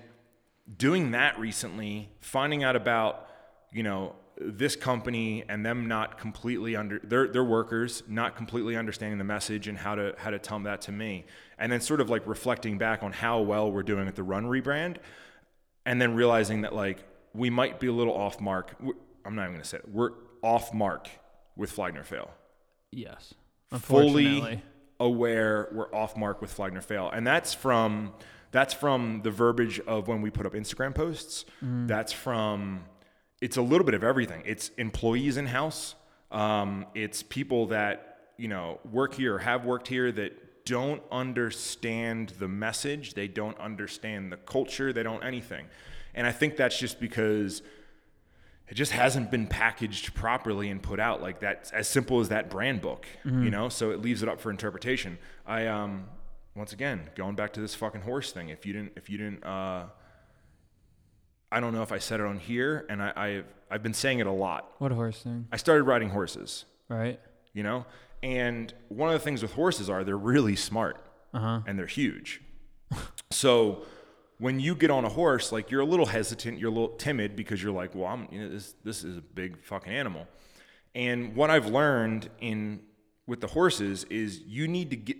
doing 0.76 1.12
that 1.12 1.38
recently, 1.40 2.10
finding 2.20 2.62
out 2.62 2.76
about, 2.76 3.26
you 3.72 3.82
know, 3.82 4.16
this 4.36 4.74
company 4.74 5.44
and 5.48 5.64
them 5.64 5.86
not 5.86 6.18
completely 6.18 6.74
under 6.74 6.98
their 7.04 7.28
their 7.28 7.44
workers 7.44 8.02
not 8.08 8.34
completely 8.34 8.76
understanding 8.76 9.16
the 9.16 9.24
message 9.24 9.68
and 9.68 9.78
how 9.78 9.94
to 9.94 10.12
how 10.18 10.28
to 10.28 10.40
tell 10.40 10.58
that 10.58 10.80
to 10.80 10.90
me 10.90 11.24
and 11.56 11.70
then 11.70 11.80
sort 11.80 12.00
of 12.00 12.10
like 12.10 12.26
reflecting 12.26 12.76
back 12.76 13.04
on 13.04 13.12
how 13.12 13.40
well 13.40 13.70
we're 13.70 13.84
doing 13.84 14.08
at 14.08 14.16
the 14.16 14.24
run 14.24 14.44
rebrand 14.44 14.96
and 15.86 16.00
then 16.00 16.14
realizing 16.14 16.62
that 16.62 16.74
like 16.74 16.98
we 17.32 17.50
might 17.50 17.80
be 17.80 17.88
a 17.88 17.92
little 17.92 18.14
off 18.14 18.40
mark. 18.40 18.76
I'm 19.24 19.34
not 19.34 19.42
even 19.42 19.54
gonna 19.54 19.64
say 19.64 19.78
it. 19.78 19.88
We're 19.88 20.12
off 20.42 20.72
mark 20.72 21.08
with 21.56 21.70
Flag 21.70 21.94
Nor 21.94 22.04
Fail. 22.04 22.30
Yes. 22.92 23.34
Fully 23.72 24.62
aware 25.00 25.68
we're 25.72 25.92
off 25.92 26.16
mark 26.16 26.40
with 26.40 26.52
Flag 26.52 26.72
Nor 26.72 26.82
Fail. 26.82 27.10
And 27.10 27.26
that's 27.26 27.52
from 27.52 28.12
that's 28.52 28.72
from 28.72 29.22
the 29.22 29.32
verbiage 29.32 29.80
of 29.80 30.06
when 30.06 30.22
we 30.22 30.30
put 30.30 30.46
up 30.46 30.52
Instagram 30.52 30.94
posts. 30.94 31.44
Mm. 31.62 31.88
That's 31.88 32.12
from 32.12 32.84
it's 33.44 33.58
a 33.58 33.62
little 33.62 33.84
bit 33.84 33.92
of 33.92 34.02
everything. 34.02 34.42
It's 34.46 34.70
employees 34.78 35.36
in 35.36 35.44
house. 35.44 35.94
Um, 36.32 36.86
it's 36.94 37.22
people 37.22 37.66
that 37.66 38.30
you 38.38 38.48
know 38.48 38.80
work 38.90 39.12
here 39.12 39.38
have 39.38 39.66
worked 39.66 39.86
here 39.86 40.10
that 40.12 40.64
don't 40.64 41.02
understand 41.12 42.30
the 42.38 42.48
message. 42.48 43.12
They 43.12 43.28
don't 43.28 43.58
understand 43.60 44.32
the 44.32 44.38
culture. 44.38 44.94
They 44.94 45.02
don't 45.02 45.22
anything. 45.22 45.66
And 46.14 46.26
I 46.26 46.32
think 46.32 46.56
that's 46.56 46.78
just 46.78 46.98
because 46.98 47.60
it 48.70 48.74
just 48.76 48.92
hasn't 48.92 49.30
been 49.30 49.46
packaged 49.46 50.14
properly 50.14 50.70
and 50.70 50.82
put 50.82 50.98
out 50.98 51.20
like 51.20 51.40
that 51.40 51.70
as 51.74 51.86
simple 51.86 52.20
as 52.20 52.30
that 52.30 52.48
brand 52.48 52.80
book 52.80 53.06
you 53.44 53.50
know 53.50 53.68
so 53.68 53.90
it 53.90 54.00
leaves 54.00 54.22
it 54.22 54.28
up 54.28 54.40
for 54.40 54.50
interpretation 54.50 55.18
i 55.46 55.66
um 55.66 56.06
once 56.54 56.72
again 56.72 57.10
going 57.14 57.34
back 57.34 57.52
to 57.52 57.60
this 57.60 57.74
fucking 57.74 58.00
horse 58.00 58.32
thing 58.32 58.48
if 58.48 58.64
you 58.64 58.72
didn't 58.72 58.92
if 58.96 59.10
you 59.10 59.18
didn't 59.18 59.44
uh 59.44 59.84
i 61.54 61.60
don't 61.60 61.72
know 61.72 61.82
if 61.82 61.92
i 61.92 61.98
said 61.98 62.20
it 62.20 62.26
on 62.26 62.38
here 62.38 62.84
and 62.90 63.02
i 63.02 63.12
i've, 63.16 63.46
I've 63.70 63.82
been 63.82 63.94
saying 63.94 64.18
it 64.18 64.26
a 64.26 64.32
lot 64.32 64.62
What 64.78 64.92
a 64.92 64.94
horse 64.94 65.22
thing? 65.22 65.46
i 65.52 65.56
started 65.56 65.84
riding 65.84 66.10
horses 66.10 66.64
Right. 66.88 67.18
you 67.52 67.62
know 67.62 67.86
and 68.22 68.72
one 68.88 69.08
of 69.10 69.14
the 69.18 69.24
things 69.24 69.42
with 69.42 69.52
horses 69.52 69.88
are 69.90 70.02
they're 70.04 70.16
really 70.34 70.56
smart 70.56 70.96
Uh 71.34 71.40
huh. 71.40 71.60
and 71.66 71.78
they're 71.78 71.94
huge. 72.02 72.40
so 73.30 73.84
when 74.38 74.58
you 74.60 74.74
get 74.74 74.90
on 74.90 75.04
a 75.04 75.08
horse, 75.08 75.52
like 75.52 75.70
you're 75.70 75.80
a 75.82 75.86
little 75.86 76.06
hesitant, 76.06 76.58
you're 76.58 76.70
a 76.70 76.74
little 76.74 76.96
timid 76.96 77.36
because 77.36 77.62
you're 77.62 77.72
like, 77.72 77.94
well, 77.94 78.06
I'm, 78.06 78.26
you 78.32 78.40
know, 78.40 78.48
this 78.48 78.74
this 78.82 79.04
is 79.04 79.16
a 79.18 79.20
big 79.20 79.62
fucking 79.64 79.92
animal. 79.92 80.26
And 80.94 81.36
what 81.36 81.50
I've 81.50 81.66
learned 81.66 82.28
in 82.40 82.80
with 83.26 83.40
the 83.40 83.46
horses 83.48 84.04
is 84.10 84.40
you 84.40 84.66
need 84.68 84.90
to 84.90 84.96
get 84.96 85.16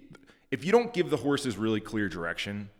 if 0.50 0.64
you 0.64 0.72
don't 0.72 0.92
give 0.92 1.10
the 1.10 1.16
horses 1.18 1.56
really 1.56 1.80
clear 1.80 2.08
direction, 2.08 2.70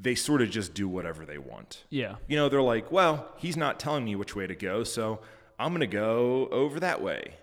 they 0.00 0.14
sort 0.14 0.42
of 0.42 0.50
just 0.50 0.74
do 0.74 0.88
whatever 0.88 1.24
they 1.24 1.38
want. 1.38 1.84
Yeah. 1.90 2.16
You 2.28 2.36
know, 2.36 2.48
they're 2.48 2.62
like, 2.62 2.92
well, 2.92 3.32
he's 3.36 3.56
not 3.56 3.80
telling 3.80 4.04
me 4.04 4.14
which 4.14 4.36
way 4.36 4.46
to 4.46 4.54
go, 4.54 4.84
so 4.84 5.20
I'm 5.58 5.72
gonna 5.72 5.86
go 5.86 6.48
over 6.50 6.78
that 6.80 7.02
way. 7.02 7.34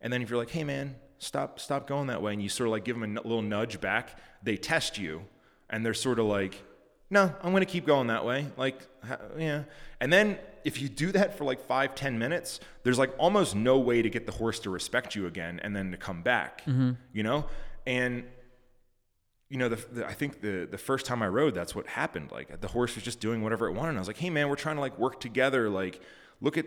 And 0.00 0.12
then 0.12 0.20
if 0.20 0.28
you're 0.28 0.38
like, 0.38 0.50
hey 0.50 0.64
man, 0.64 0.96
stop, 1.18 1.58
stop 1.58 1.86
going 1.86 2.08
that 2.08 2.20
way, 2.20 2.34
and 2.34 2.42
you 2.42 2.48
sort 2.48 2.66
of 2.68 2.72
like 2.72 2.84
give 2.84 2.96
them 2.96 3.02
a 3.02 3.20
n- 3.20 3.24
little 3.24 3.42
nudge 3.42 3.80
back, 3.80 4.18
they 4.42 4.56
test 4.56 4.98
you, 4.98 5.24
and 5.70 5.84
they're 5.84 5.94
sort 5.94 6.18
of 6.18 6.26
like, 6.26 6.62
no, 7.08 7.34
I'm 7.42 7.52
gonna 7.52 7.64
keep 7.64 7.86
going 7.86 8.08
that 8.08 8.24
way, 8.24 8.48
like, 8.56 8.80
yeah. 9.38 9.62
And 10.00 10.12
then 10.12 10.38
if 10.64 10.82
you 10.82 10.90
do 10.90 11.12
that 11.12 11.38
for 11.38 11.44
like 11.44 11.60
five, 11.60 11.94
ten 11.94 12.18
minutes, 12.18 12.60
there's 12.82 12.98
like 12.98 13.14
almost 13.16 13.54
no 13.54 13.78
way 13.78 14.02
to 14.02 14.10
get 14.10 14.26
the 14.26 14.32
horse 14.32 14.58
to 14.60 14.70
respect 14.70 15.14
you 15.14 15.26
again, 15.26 15.60
and 15.62 15.74
then 15.74 15.90
to 15.92 15.96
come 15.96 16.22
back. 16.22 16.62
Mm-hmm. 16.66 16.92
You 17.12 17.22
know, 17.22 17.46
and 17.86 18.24
you 19.54 19.60
know, 19.60 19.68
the, 19.68 19.76
the, 19.92 20.04
I 20.04 20.12
think 20.14 20.40
the 20.40 20.66
the 20.68 20.76
first 20.78 21.06
time 21.06 21.22
I 21.22 21.28
rode, 21.28 21.54
that's 21.54 21.76
what 21.76 21.86
happened. 21.86 22.32
Like 22.32 22.60
the 22.60 22.66
horse 22.66 22.96
was 22.96 23.04
just 23.04 23.20
doing 23.20 23.40
whatever 23.40 23.68
it 23.68 23.72
wanted. 23.72 23.90
And 23.90 23.98
I 23.98 24.00
was 24.00 24.08
like, 24.08 24.16
hey 24.18 24.28
man, 24.28 24.48
we're 24.48 24.56
trying 24.56 24.74
to 24.74 24.80
like 24.80 24.98
work 24.98 25.20
together. 25.20 25.70
Like, 25.70 26.00
look 26.40 26.58
at 26.58 26.66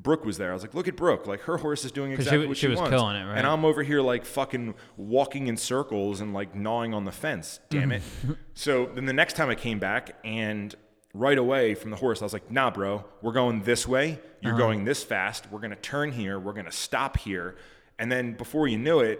Brooke 0.00 0.24
was 0.24 0.38
there. 0.38 0.52
I 0.52 0.54
was 0.54 0.62
like, 0.62 0.72
look 0.72 0.86
at 0.86 0.94
Brooke. 0.94 1.26
Like 1.26 1.40
her 1.40 1.56
horse 1.56 1.84
is 1.84 1.90
doing 1.90 2.12
exactly 2.12 2.36
w- 2.36 2.48
what 2.50 2.56
she 2.56 2.66
she, 2.66 2.68
was 2.68 2.78
wants. 2.78 2.90
killing 2.90 3.16
it, 3.16 3.24
right? 3.24 3.38
And 3.38 3.44
I'm 3.44 3.64
over 3.64 3.82
here 3.82 4.00
like 4.00 4.24
fucking 4.24 4.74
walking 4.96 5.48
in 5.48 5.56
circles 5.56 6.20
and 6.20 6.32
like 6.32 6.54
gnawing 6.54 6.94
on 6.94 7.04
the 7.06 7.10
fence. 7.10 7.58
Damn 7.70 7.90
it. 7.90 8.02
so 8.54 8.86
then 8.94 9.06
the 9.06 9.12
next 9.12 9.34
time 9.34 9.48
I 9.50 9.56
came 9.56 9.80
back 9.80 10.14
and 10.22 10.72
right 11.14 11.38
away 11.38 11.74
from 11.74 11.90
the 11.90 11.96
horse, 11.96 12.22
I 12.22 12.24
was 12.24 12.32
like, 12.32 12.48
nah, 12.52 12.70
bro, 12.70 13.04
we're 13.20 13.32
going 13.32 13.62
this 13.64 13.88
way. 13.88 14.20
You're 14.40 14.52
Uh-huh. 14.52 14.60
going 14.62 14.84
this 14.84 15.02
fast. 15.02 15.50
We're 15.50 15.58
gonna 15.58 15.74
turn 15.74 16.12
here. 16.12 16.38
We're 16.38 16.52
gonna 16.52 16.70
stop 16.70 17.16
here. 17.16 17.56
And 17.98 18.12
then 18.12 18.34
before 18.34 18.68
you 18.68 18.78
knew 18.78 19.00
it, 19.00 19.18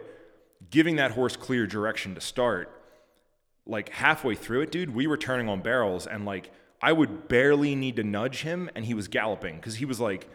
giving 0.70 0.94
that 0.96 1.10
horse 1.10 1.34
clear 1.36 1.66
direction 1.66 2.14
to 2.14 2.20
start 2.20 2.77
like 3.68 3.90
halfway 3.90 4.34
through 4.34 4.62
it, 4.62 4.72
dude, 4.72 4.94
we 4.94 5.06
were 5.06 5.16
turning 5.16 5.48
on 5.48 5.60
barrels 5.60 6.06
and 6.06 6.24
like 6.24 6.50
I 6.80 6.92
would 6.92 7.28
barely 7.28 7.74
need 7.74 7.96
to 7.96 8.02
nudge 8.02 8.42
him 8.42 8.70
and 8.74 8.84
he 8.84 8.94
was 8.94 9.08
galloping 9.08 9.56
because 9.56 9.76
he 9.76 9.84
was 9.84 10.00
like 10.00 10.28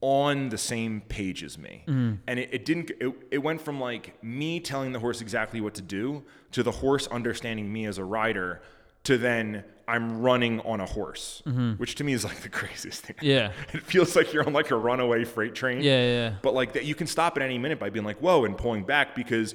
on 0.00 0.48
the 0.50 0.58
same 0.58 1.00
page 1.08 1.42
as 1.42 1.58
me. 1.58 1.84
Mm. 1.88 2.18
And 2.26 2.38
it, 2.38 2.50
it 2.52 2.64
didn't, 2.64 2.92
it, 3.00 3.12
it 3.30 3.38
went 3.38 3.60
from 3.60 3.80
like 3.80 4.22
me 4.22 4.60
telling 4.60 4.92
the 4.92 5.00
horse 5.00 5.20
exactly 5.20 5.60
what 5.60 5.74
to 5.74 5.82
do 5.82 6.22
to 6.52 6.62
the 6.62 6.70
horse 6.70 7.06
understanding 7.08 7.72
me 7.72 7.84
as 7.86 7.98
a 7.98 8.04
rider 8.04 8.62
to 9.04 9.18
then 9.18 9.64
I'm 9.88 10.20
running 10.20 10.60
on 10.60 10.80
a 10.80 10.86
horse, 10.86 11.42
mm-hmm. 11.46 11.72
which 11.72 11.94
to 11.96 12.04
me 12.04 12.12
is 12.12 12.22
like 12.22 12.40
the 12.42 12.48
craziest 12.60 13.06
thing. 13.06 13.16
Yeah. 13.22 13.52
It 13.72 13.82
feels 13.82 14.14
like 14.14 14.32
you're 14.32 14.44
on 14.44 14.52
like 14.52 14.70
a 14.70 14.76
runaway 14.76 15.24
freight 15.24 15.54
train. 15.54 15.80
Yeah. 15.80 16.04
Yeah. 16.06 16.34
But 16.42 16.54
like 16.54 16.74
that, 16.74 16.84
you 16.84 16.94
can 16.94 17.06
stop 17.06 17.36
at 17.36 17.42
any 17.42 17.58
minute 17.58 17.78
by 17.78 17.90
being 17.90 18.04
like, 18.04 18.18
"Whoa," 18.18 18.44
and 18.44 18.56
pulling 18.56 18.84
back 18.84 19.14
because 19.14 19.54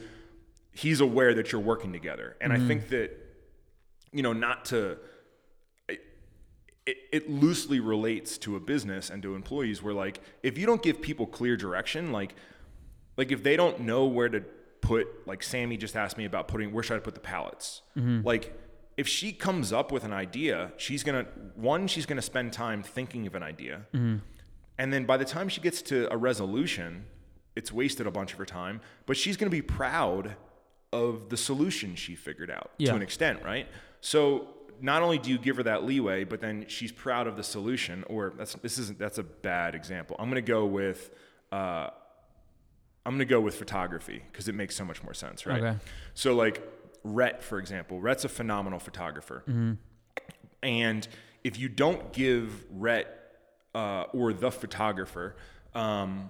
he's 0.73 0.99
aware 0.99 1.33
that 1.33 1.51
you're 1.51 1.61
working 1.61 1.93
together. 1.93 2.35
And 2.41 2.51
I 2.51 2.57
mm-hmm. 2.57 2.67
think 2.67 2.89
that, 2.89 3.11
you 4.11 4.23
know, 4.23 4.33
not 4.33 4.65
to, 4.65 4.97
it, 5.87 6.97
it, 7.11 7.29
loosely 7.29 7.79
relates 7.79 8.37
to 8.39 8.55
a 8.55 8.59
business 8.59 9.09
and 9.09 9.23
to 9.23 9.35
employees 9.35 9.81
where 9.81 9.93
like, 9.93 10.19
if 10.41 10.57
you 10.57 10.65
don't 10.65 10.81
give 10.81 11.01
people 11.01 11.25
clear 11.25 11.55
direction, 11.55 12.11
like, 12.11 12.35
like 13.15 13.31
if 13.31 13.43
they 13.43 13.55
don't 13.55 13.81
know 13.81 14.05
where 14.05 14.27
to 14.27 14.43
put, 14.81 15.07
like 15.25 15.43
Sammy 15.43 15.77
just 15.77 15.95
asked 15.95 16.17
me 16.17 16.25
about 16.25 16.47
putting, 16.47 16.73
where 16.73 16.83
should 16.83 16.97
I 16.97 16.99
put 16.99 17.13
the 17.13 17.21
pallets? 17.21 17.81
Mm-hmm. 17.95 18.25
Like, 18.25 18.57
if 18.97 19.07
she 19.07 19.31
comes 19.31 19.73
up 19.73 19.91
with 19.91 20.03
an 20.03 20.13
idea, 20.13 20.71
she's 20.77 21.03
gonna 21.03 21.25
one, 21.55 21.87
she's 21.87 22.05
gonna 22.05 22.21
spend 22.21 22.53
time 22.53 22.83
thinking 22.83 23.25
of 23.25 23.33
an 23.33 23.41
idea, 23.41 23.87
mm-hmm. 23.93 24.17
and 24.77 24.93
then 24.93 25.05
by 25.05 25.17
the 25.17 25.25
time 25.25 25.49
she 25.49 25.61
gets 25.61 25.81
to 25.83 26.11
a 26.13 26.17
resolution, 26.17 27.05
it's 27.55 27.71
wasted 27.71 28.05
a 28.05 28.11
bunch 28.11 28.33
of 28.33 28.37
her 28.37 28.45
time. 28.45 28.81
But 29.07 29.17
she's 29.17 29.35
gonna 29.35 29.49
be 29.49 29.63
proud 29.63 30.35
of 30.93 31.29
the 31.29 31.37
solution 31.37 31.95
she 31.95 32.15
figured 32.15 32.51
out 32.51 32.71
Yeah. 32.77 32.91
to 32.91 32.95
an 32.95 33.01
extent, 33.01 33.43
right? 33.43 33.67
So 34.01 34.47
not 34.81 35.01
only 35.01 35.17
do 35.17 35.29
you 35.31 35.37
give 35.37 35.57
her 35.57 35.63
that 35.63 35.83
leeway, 35.83 36.23
but 36.23 36.39
then 36.41 36.65
she's 36.67 36.91
proud 36.91 37.25
of 37.27 37.35
the 37.35 37.43
solution. 37.43 38.03
Or 38.07 38.33
that's 38.37 38.53
this 38.55 38.77
isn't 38.77 38.99
that's 38.99 39.17
a 39.17 39.23
bad 39.23 39.75
example. 39.75 40.15
I'm 40.19 40.29
gonna 40.29 40.41
go 40.41 40.65
with. 40.65 41.11
Uh, 41.51 41.89
I'm 43.05 43.13
gonna 43.15 43.25
go 43.25 43.41
with 43.41 43.55
photography 43.55 44.23
because 44.31 44.47
it 44.47 44.55
makes 44.55 44.75
so 44.75 44.85
much 44.85 45.03
more 45.03 45.13
sense, 45.13 45.45
right? 45.45 45.61
Okay. 45.61 45.77
So 46.13 46.35
like 46.35 46.61
Rhett, 47.03 47.43
for 47.43 47.59
example, 47.59 47.99
Rhett's 47.99 48.23
a 48.25 48.29
phenomenal 48.29 48.79
photographer, 48.79 49.43
and 50.61 51.07
if 51.43 51.59
you 51.59 51.67
don't 51.69 52.13
give 52.13 52.65
Rhett 52.71 53.07
uh, 53.75 54.03
or 54.13 54.31
the 54.33 54.51
photographer 54.51 55.35
um, 55.75 56.29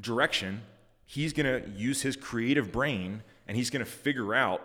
direction, 0.00 0.62
he's 1.04 1.32
gonna 1.32 1.62
use 1.74 2.02
his 2.02 2.16
creative 2.16 2.70
brain 2.72 3.22
and 3.46 3.56
he's 3.56 3.70
gonna 3.70 3.84
figure 3.84 4.34
out 4.34 4.62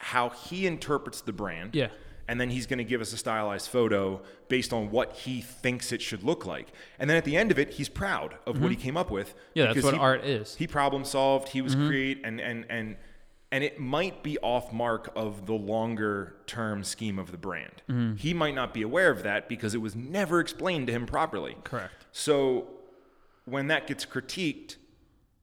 how 0.00 0.30
he 0.30 0.66
interprets 0.66 1.20
the 1.20 1.32
brand. 1.32 1.74
Yeah. 1.74 1.88
And 2.26 2.40
then 2.40 2.48
he's 2.50 2.66
going 2.66 2.78
to 2.78 2.84
give 2.84 3.00
us 3.00 3.12
a 3.12 3.16
stylized 3.16 3.68
photo 3.68 4.22
based 4.48 4.72
on 4.72 4.92
what 4.92 5.14
he 5.14 5.40
thinks 5.40 5.90
it 5.90 6.00
should 6.00 6.22
look 6.22 6.46
like. 6.46 6.68
And 7.00 7.10
then 7.10 7.16
at 7.16 7.24
the 7.24 7.36
end 7.36 7.50
of 7.50 7.58
it, 7.58 7.70
he's 7.70 7.88
proud 7.88 8.36
of 8.46 8.62
what 8.62 8.70
he 8.70 8.76
mm-hmm. 8.76 8.84
came 8.84 8.96
up 8.96 9.10
with. 9.10 9.30
Mm-hmm. 9.30 9.58
Yeah, 9.58 9.72
that's 9.72 9.84
what 9.84 9.94
he- 9.94 10.00
art 10.00 10.24
is. 10.24 10.54
He 10.54 10.68
problem 10.68 11.04
solved. 11.04 11.48
He 11.48 11.60
was 11.60 11.74
mm-hmm. 11.74 11.88
create 11.88 12.20
and 12.24 12.40
and 12.40 12.66
and 12.70 12.96
and 13.50 13.64
it 13.64 13.80
might 13.80 14.22
be 14.22 14.38
off 14.38 14.72
mark 14.72 15.10
of 15.16 15.46
the 15.46 15.54
longer 15.54 16.36
term 16.46 16.84
scheme 16.84 17.18
of 17.18 17.32
the 17.32 17.36
brand. 17.36 17.82
Mm-hmm. 17.88 18.14
He 18.14 18.32
might 18.32 18.54
not 18.54 18.72
be 18.72 18.82
aware 18.82 19.10
of 19.10 19.24
that 19.24 19.48
because 19.48 19.74
it 19.74 19.78
was 19.78 19.96
never 19.96 20.38
explained 20.38 20.86
to 20.86 20.92
him 20.92 21.06
properly. 21.06 21.56
Correct. 21.64 22.06
So 22.12 22.68
when 23.44 23.66
that 23.66 23.88
gets 23.88 24.06
critiqued, 24.06 24.76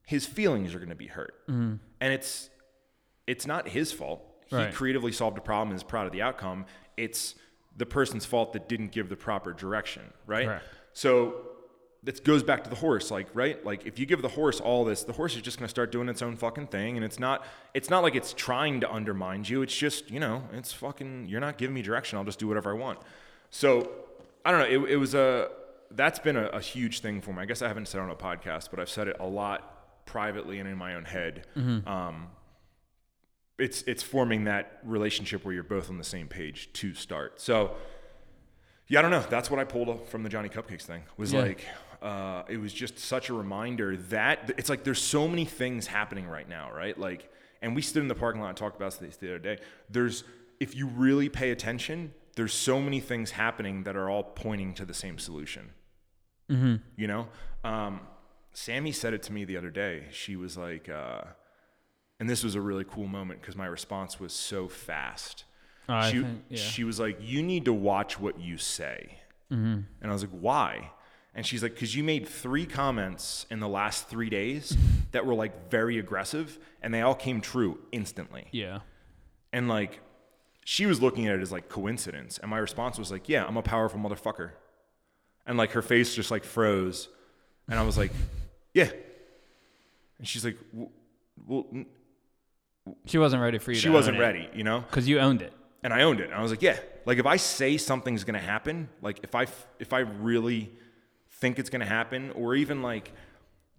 his 0.06 0.24
feelings 0.24 0.74
are 0.74 0.78
going 0.78 0.88
to 0.88 0.94
be 0.94 1.08
hurt, 1.08 1.34
and 2.00 2.12
it's 2.14 2.48
it's 3.28 3.46
not 3.46 3.68
his 3.68 3.92
fault. 3.92 4.20
He 4.46 4.56
Right. 4.56 4.74
creatively 4.74 5.12
solved 5.12 5.36
a 5.38 5.42
problem 5.42 5.68
and 5.68 5.76
is 5.76 5.82
proud 5.84 6.06
of 6.06 6.12
the 6.12 6.22
outcome. 6.22 6.64
It's 6.96 7.34
the 7.76 7.86
person's 7.86 8.24
fault 8.26 8.52
that 8.54 8.68
didn't 8.68 8.90
give 8.90 9.08
the 9.08 9.16
proper 9.16 9.52
direction, 9.52 10.02
right? 10.26 10.46
Correct. 10.46 10.64
So 10.94 11.12
that 12.04 12.24
goes 12.24 12.42
back 12.42 12.64
to 12.64 12.70
the 12.70 12.76
horse, 12.76 13.10
like 13.10 13.28
right, 13.34 13.62
like 13.64 13.84
if 13.86 13.98
you 13.98 14.06
give 14.06 14.22
the 14.22 14.28
horse 14.28 14.58
all 14.60 14.84
this, 14.84 15.04
the 15.04 15.12
horse 15.12 15.36
is 15.36 15.42
just 15.42 15.58
going 15.58 15.66
to 15.66 15.70
start 15.70 15.92
doing 15.92 16.08
its 16.08 16.22
own 16.22 16.36
fucking 16.36 16.68
thing, 16.68 16.96
and 16.96 17.04
it's 17.04 17.18
not 17.18 17.44
it's 17.74 17.90
not 17.90 18.02
like 18.02 18.14
it's 18.14 18.32
trying 18.32 18.80
to 18.80 18.90
undermine 18.90 19.44
you. 19.44 19.62
It's 19.62 19.76
just 19.76 20.10
you 20.10 20.18
know 20.20 20.44
it's 20.52 20.72
fucking 20.72 21.28
you're 21.28 21.40
not 21.40 21.58
giving 21.58 21.74
me 21.74 21.82
direction. 21.82 22.16
I'll 22.18 22.24
just 22.24 22.38
do 22.38 22.48
whatever 22.48 22.70
I 22.70 22.74
want. 22.78 22.98
So 23.50 23.90
I 24.44 24.50
don't 24.50 24.60
know. 24.60 24.84
It, 24.86 24.92
it 24.92 24.96
was 24.96 25.14
a 25.14 25.50
that's 25.90 26.18
been 26.18 26.36
a, 26.36 26.46
a 26.48 26.60
huge 26.60 27.00
thing 27.00 27.20
for 27.20 27.32
me. 27.32 27.42
I 27.42 27.44
guess 27.44 27.60
I 27.62 27.68
haven't 27.68 27.88
said 27.88 27.98
it 27.98 28.04
on 28.04 28.10
a 28.10 28.16
podcast, 28.16 28.70
but 28.70 28.78
I've 28.80 28.90
said 28.90 29.08
it 29.08 29.16
a 29.20 29.26
lot 29.26 30.04
privately 30.06 30.58
and 30.60 30.68
in 30.68 30.76
my 30.78 30.94
own 30.94 31.04
head. 31.04 31.46
Um, 31.86 32.28
it's 33.58 33.82
it's 33.82 34.02
forming 34.02 34.44
that 34.44 34.78
relationship 34.84 35.44
where 35.44 35.52
you're 35.54 35.62
both 35.62 35.90
on 35.90 35.98
the 35.98 36.04
same 36.04 36.28
page 36.28 36.72
to 36.74 36.94
start. 36.94 37.40
So 37.40 37.72
yeah, 38.88 39.00
I 39.00 39.02
don't 39.02 39.10
know. 39.10 39.24
That's 39.28 39.50
what 39.50 39.60
I 39.60 39.64
pulled 39.64 40.08
from 40.08 40.22
the 40.22 40.28
Johnny 40.28 40.48
Cupcakes 40.48 40.82
thing. 40.82 41.02
Was 41.16 41.32
Yeah. 41.32 41.40
like 41.40 41.64
uh, 42.00 42.44
it 42.48 42.58
was 42.58 42.72
just 42.72 42.98
such 42.98 43.28
a 43.28 43.34
reminder 43.34 43.96
that 43.96 44.54
it's 44.56 44.68
like 44.70 44.84
there's 44.84 45.02
so 45.02 45.26
many 45.26 45.44
things 45.44 45.86
happening 45.88 46.28
right 46.28 46.48
now, 46.48 46.70
right? 46.72 46.96
Like, 46.96 47.28
and 47.60 47.74
we 47.74 47.82
stood 47.82 48.02
in 48.02 48.08
the 48.08 48.14
parking 48.14 48.40
lot 48.40 48.48
and 48.50 48.56
talked 48.56 48.76
about 48.76 48.98
this 49.00 49.16
the 49.16 49.28
other 49.28 49.38
day. 49.40 49.58
There's 49.90 50.22
if 50.60 50.74
you 50.76 50.86
really 50.86 51.28
pay 51.28 51.50
attention, 51.50 52.14
there's 52.36 52.52
so 52.54 52.80
many 52.80 53.00
things 53.00 53.32
happening 53.32 53.82
that 53.82 53.96
are 53.96 54.08
all 54.08 54.22
pointing 54.22 54.74
to 54.74 54.84
the 54.84 54.94
same 54.94 55.18
solution. 55.18 55.70
Mm-hmm. 56.48 56.76
You 56.96 57.06
know, 57.08 57.28
um, 57.64 58.00
Sammy 58.52 58.92
said 58.92 59.12
it 59.12 59.22
to 59.24 59.32
me 59.32 59.44
the 59.44 59.56
other 59.56 59.70
day. 59.70 60.04
She 60.12 60.36
was 60.36 60.56
like, 60.56 60.88
uh, 60.88 61.22
and 62.20 62.28
this 62.28 62.42
was 62.44 62.54
a 62.54 62.60
really 62.60 62.84
cool 62.84 63.06
moment 63.06 63.40
because 63.40 63.56
my 63.56 63.66
response 63.66 64.18
was 64.20 64.32
so 64.32 64.68
fast. 64.68 65.44
I 65.88 66.10
she, 66.10 66.20
think- 66.22 66.44
yeah. 66.48 66.56
she 66.58 66.84
was 66.84 66.98
like, 67.00 67.18
You 67.22 67.42
need 67.42 67.64
to 67.66 67.72
watch 67.72 68.18
what 68.20 68.40
you 68.40 68.58
say. 68.58 69.18
Mm-hmm. 69.52 69.80
And 70.02 70.10
I 70.10 70.12
was 70.12 70.22
like, 70.22 70.32
Why? 70.32 70.90
And 71.34 71.46
she's 71.46 71.62
like, 71.62 71.74
Because 71.74 71.94
you 71.96 72.04
made 72.04 72.28
three 72.28 72.66
comments 72.66 73.46
in 73.50 73.60
the 73.60 73.68
last 73.68 74.08
three 74.08 74.28
days 74.30 74.76
that 75.12 75.24
were 75.24 75.34
like 75.34 75.70
very 75.70 75.98
aggressive 75.98 76.58
and 76.82 76.92
they 76.92 77.00
all 77.00 77.14
came 77.14 77.40
true 77.40 77.78
instantly. 77.92 78.48
Yeah. 78.52 78.80
And 79.52 79.68
like, 79.68 80.00
she 80.64 80.84
was 80.84 81.00
looking 81.00 81.26
at 81.26 81.36
it 81.36 81.40
as 81.40 81.50
like 81.52 81.70
coincidence. 81.70 82.36
And 82.38 82.50
my 82.50 82.58
response 82.58 82.98
was 82.98 83.10
like, 83.10 83.28
Yeah, 83.28 83.46
I'm 83.46 83.56
a 83.56 83.62
powerful 83.62 83.98
motherfucker. 83.98 84.50
And 85.46 85.56
like 85.56 85.70
her 85.72 85.80
face 85.82 86.14
just 86.14 86.30
like 86.30 86.44
froze. 86.44 87.08
And 87.68 87.78
I 87.78 87.82
was 87.82 87.96
like, 87.96 88.12
Yeah. 88.74 88.90
And 90.18 90.28
she's 90.28 90.44
like, 90.44 90.58
"W- 90.72 90.90
Well, 91.46 91.66
She 93.06 93.18
wasn't 93.18 93.42
ready 93.42 93.58
for 93.58 93.72
you. 93.72 93.78
she 93.78 93.88
wasn't 93.88 94.18
ready, 94.18 94.48
you 94.54 94.64
know? 94.64 94.80
because 94.80 95.08
you 95.08 95.18
owned 95.20 95.42
it. 95.42 95.52
and 95.82 95.92
I 95.92 96.02
owned 96.02 96.20
it. 96.20 96.24
And 96.24 96.34
I 96.34 96.42
was 96.42 96.50
like, 96.50 96.62
yeah, 96.62 96.78
like 97.06 97.18
if 97.18 97.26
I 97.26 97.36
say 97.36 97.76
something's 97.76 98.24
gonna 98.24 98.38
happen, 98.38 98.88
like 99.02 99.20
if 99.22 99.34
I 99.34 99.46
if 99.78 99.92
I 99.92 100.00
really 100.00 100.70
think 101.30 101.58
it's 101.58 101.70
gonna 101.70 101.86
happen, 101.86 102.30
or 102.32 102.54
even 102.54 102.82
like 102.82 103.12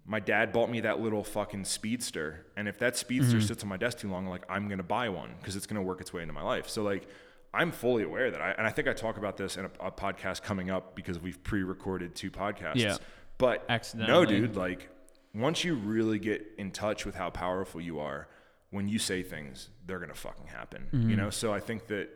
my 0.06 0.18
dad 0.18 0.52
bought 0.52 0.70
me 0.70 0.80
that 0.80 1.00
little 1.00 1.22
fucking 1.22 1.64
speedster, 1.64 2.46
and 2.56 2.66
if 2.68 2.78
that 2.78 2.96
speedster 2.96 3.36
mm-hmm. 3.36 3.46
sits 3.46 3.62
on 3.62 3.68
my 3.68 3.76
desk 3.76 3.98
too 3.98 4.10
long, 4.10 4.26
like 4.26 4.44
I'm 4.48 4.68
gonna 4.68 4.82
buy 4.82 5.08
one 5.08 5.34
because 5.38 5.56
it's 5.56 5.66
gonna 5.66 5.82
work 5.82 6.00
its 6.00 6.12
way 6.12 6.22
into 6.22 6.34
my 6.34 6.42
life. 6.42 6.68
So 6.68 6.82
like. 6.82 7.06
I'm 7.52 7.72
fully 7.72 8.04
aware 8.04 8.30
that 8.30 8.40
I, 8.40 8.52
and 8.52 8.64
I 8.64 8.70
think 8.70 8.86
I 8.86 8.92
talk 8.92 9.16
about 9.16 9.36
this 9.36 9.56
in 9.56 9.64
a, 9.64 9.70
a 9.80 9.90
podcast 9.90 10.42
coming 10.42 10.70
up 10.70 10.94
because 10.94 11.18
we've 11.18 11.42
pre-recorded 11.42 12.14
two 12.14 12.30
podcasts. 12.30 12.76
Yeah. 12.76 12.96
But 13.38 13.68
no, 13.96 14.24
dude, 14.24 14.54
like 14.54 14.88
once 15.34 15.64
you 15.64 15.74
really 15.74 16.18
get 16.18 16.46
in 16.58 16.70
touch 16.70 17.06
with 17.06 17.14
how 17.14 17.30
powerful 17.30 17.80
you 17.80 18.00
are, 18.00 18.28
when 18.70 18.88
you 18.88 18.98
say 18.98 19.22
things, 19.22 19.68
they're 19.86 19.98
gonna 19.98 20.14
fucking 20.14 20.46
happen. 20.46 20.88
You 20.92 21.16
know. 21.16 21.30
So 21.30 21.52
I 21.52 21.60
think 21.60 21.86
that 21.88 22.08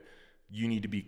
you 0.50 0.68
need 0.68 0.82
to 0.82 0.88
be 0.88 1.06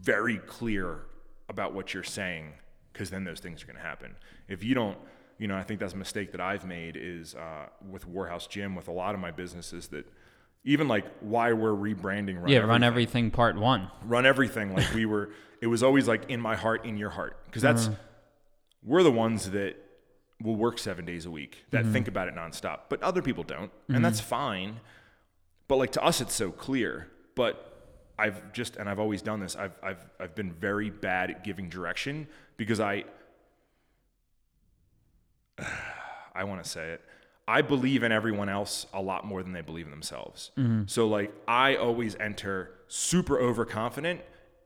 very 0.00 0.38
clear 0.38 1.00
about 1.48 1.74
what 1.74 1.92
you're 1.94 2.02
saying, 2.02 2.52
because 2.92 3.10
then 3.10 3.24
those 3.24 3.40
things 3.40 3.62
are 3.62 3.66
gonna 3.66 3.78
happen. 3.80 4.14
If 4.48 4.62
you 4.62 4.74
don't, 4.74 4.96
you 5.38 5.48
know, 5.48 5.56
I 5.56 5.62
think 5.62 5.80
that's 5.80 5.94
a 5.94 5.96
mistake 5.96 6.32
that 6.32 6.40
I've 6.40 6.64
made 6.66 6.96
is 6.96 7.34
uh, 7.34 7.66
with 7.90 8.06
Warehouse 8.06 8.46
Gym, 8.46 8.74
with 8.76 8.88
a 8.88 8.92
lot 8.92 9.14
of 9.14 9.20
my 9.20 9.30
businesses 9.30 9.88
that. 9.88 10.06
Even 10.66 10.88
like 10.88 11.04
why 11.20 11.52
we're 11.52 11.72
rebranding, 11.72 12.36
run 12.40 12.48
Yeah, 12.48 12.56
everything 12.56 12.68
run 12.70 12.82
everything 12.82 13.30
part 13.30 13.58
one. 13.58 13.90
run 14.06 14.24
everything 14.24 14.72
like 14.74 14.94
we 14.94 15.04
were 15.04 15.28
it 15.60 15.66
was 15.66 15.82
always 15.82 16.08
like 16.08 16.30
in 16.30 16.40
my 16.40 16.56
heart 16.56 16.86
in 16.86 16.96
your 16.96 17.10
heart 17.10 17.36
because 17.44 17.60
that's 17.60 17.90
we're 18.82 19.02
the 19.02 19.12
ones 19.12 19.50
that 19.50 19.76
will 20.44 20.54
work 20.54 20.78
seven 20.78 21.04
days 21.04 21.26
a 21.26 21.30
week 21.30 21.64
that 21.70 21.82
mm-hmm. 21.82 21.92
think 21.92 22.06
about 22.06 22.28
it 22.28 22.34
nonstop 22.36 22.80
but 22.88 23.02
other 23.02 23.22
people 23.22 23.42
don't 23.42 23.72
and 23.88 23.96
mm-hmm. 23.96 24.02
that's 24.02 24.20
fine. 24.20 24.78
But 25.66 25.76
like 25.76 25.92
to 25.92 26.04
us 26.04 26.20
it's 26.20 26.34
so 26.34 26.52
clear. 26.52 27.08
But 27.34 27.74
i've 28.18 28.52
just 28.52 28.76
and 28.76 28.88
i've 28.88 29.00
always 29.00 29.22
done 29.22 29.40
this 29.40 29.56
i've 29.56 29.76
i've, 29.82 30.04
I've 30.20 30.34
been 30.34 30.52
very 30.52 30.90
bad 30.90 31.30
at 31.30 31.44
giving 31.44 31.68
direction 31.68 32.28
because 32.56 32.80
i 32.80 33.04
i 36.34 36.44
want 36.44 36.62
to 36.62 36.68
say 36.68 36.90
it 36.92 37.00
i 37.46 37.62
believe 37.62 38.02
in 38.02 38.12
everyone 38.12 38.48
else 38.48 38.86
a 38.92 39.02
lot 39.02 39.24
more 39.24 39.42
than 39.42 39.52
they 39.52 39.60
believe 39.60 39.86
in 39.86 39.90
themselves. 39.90 40.50
Mm-hmm. 40.56 40.82
So 40.86 41.08
like 41.08 41.32
i 41.48 41.76
always 41.76 42.14
enter 42.16 42.70
super 42.88 43.38
overconfident 43.38 44.20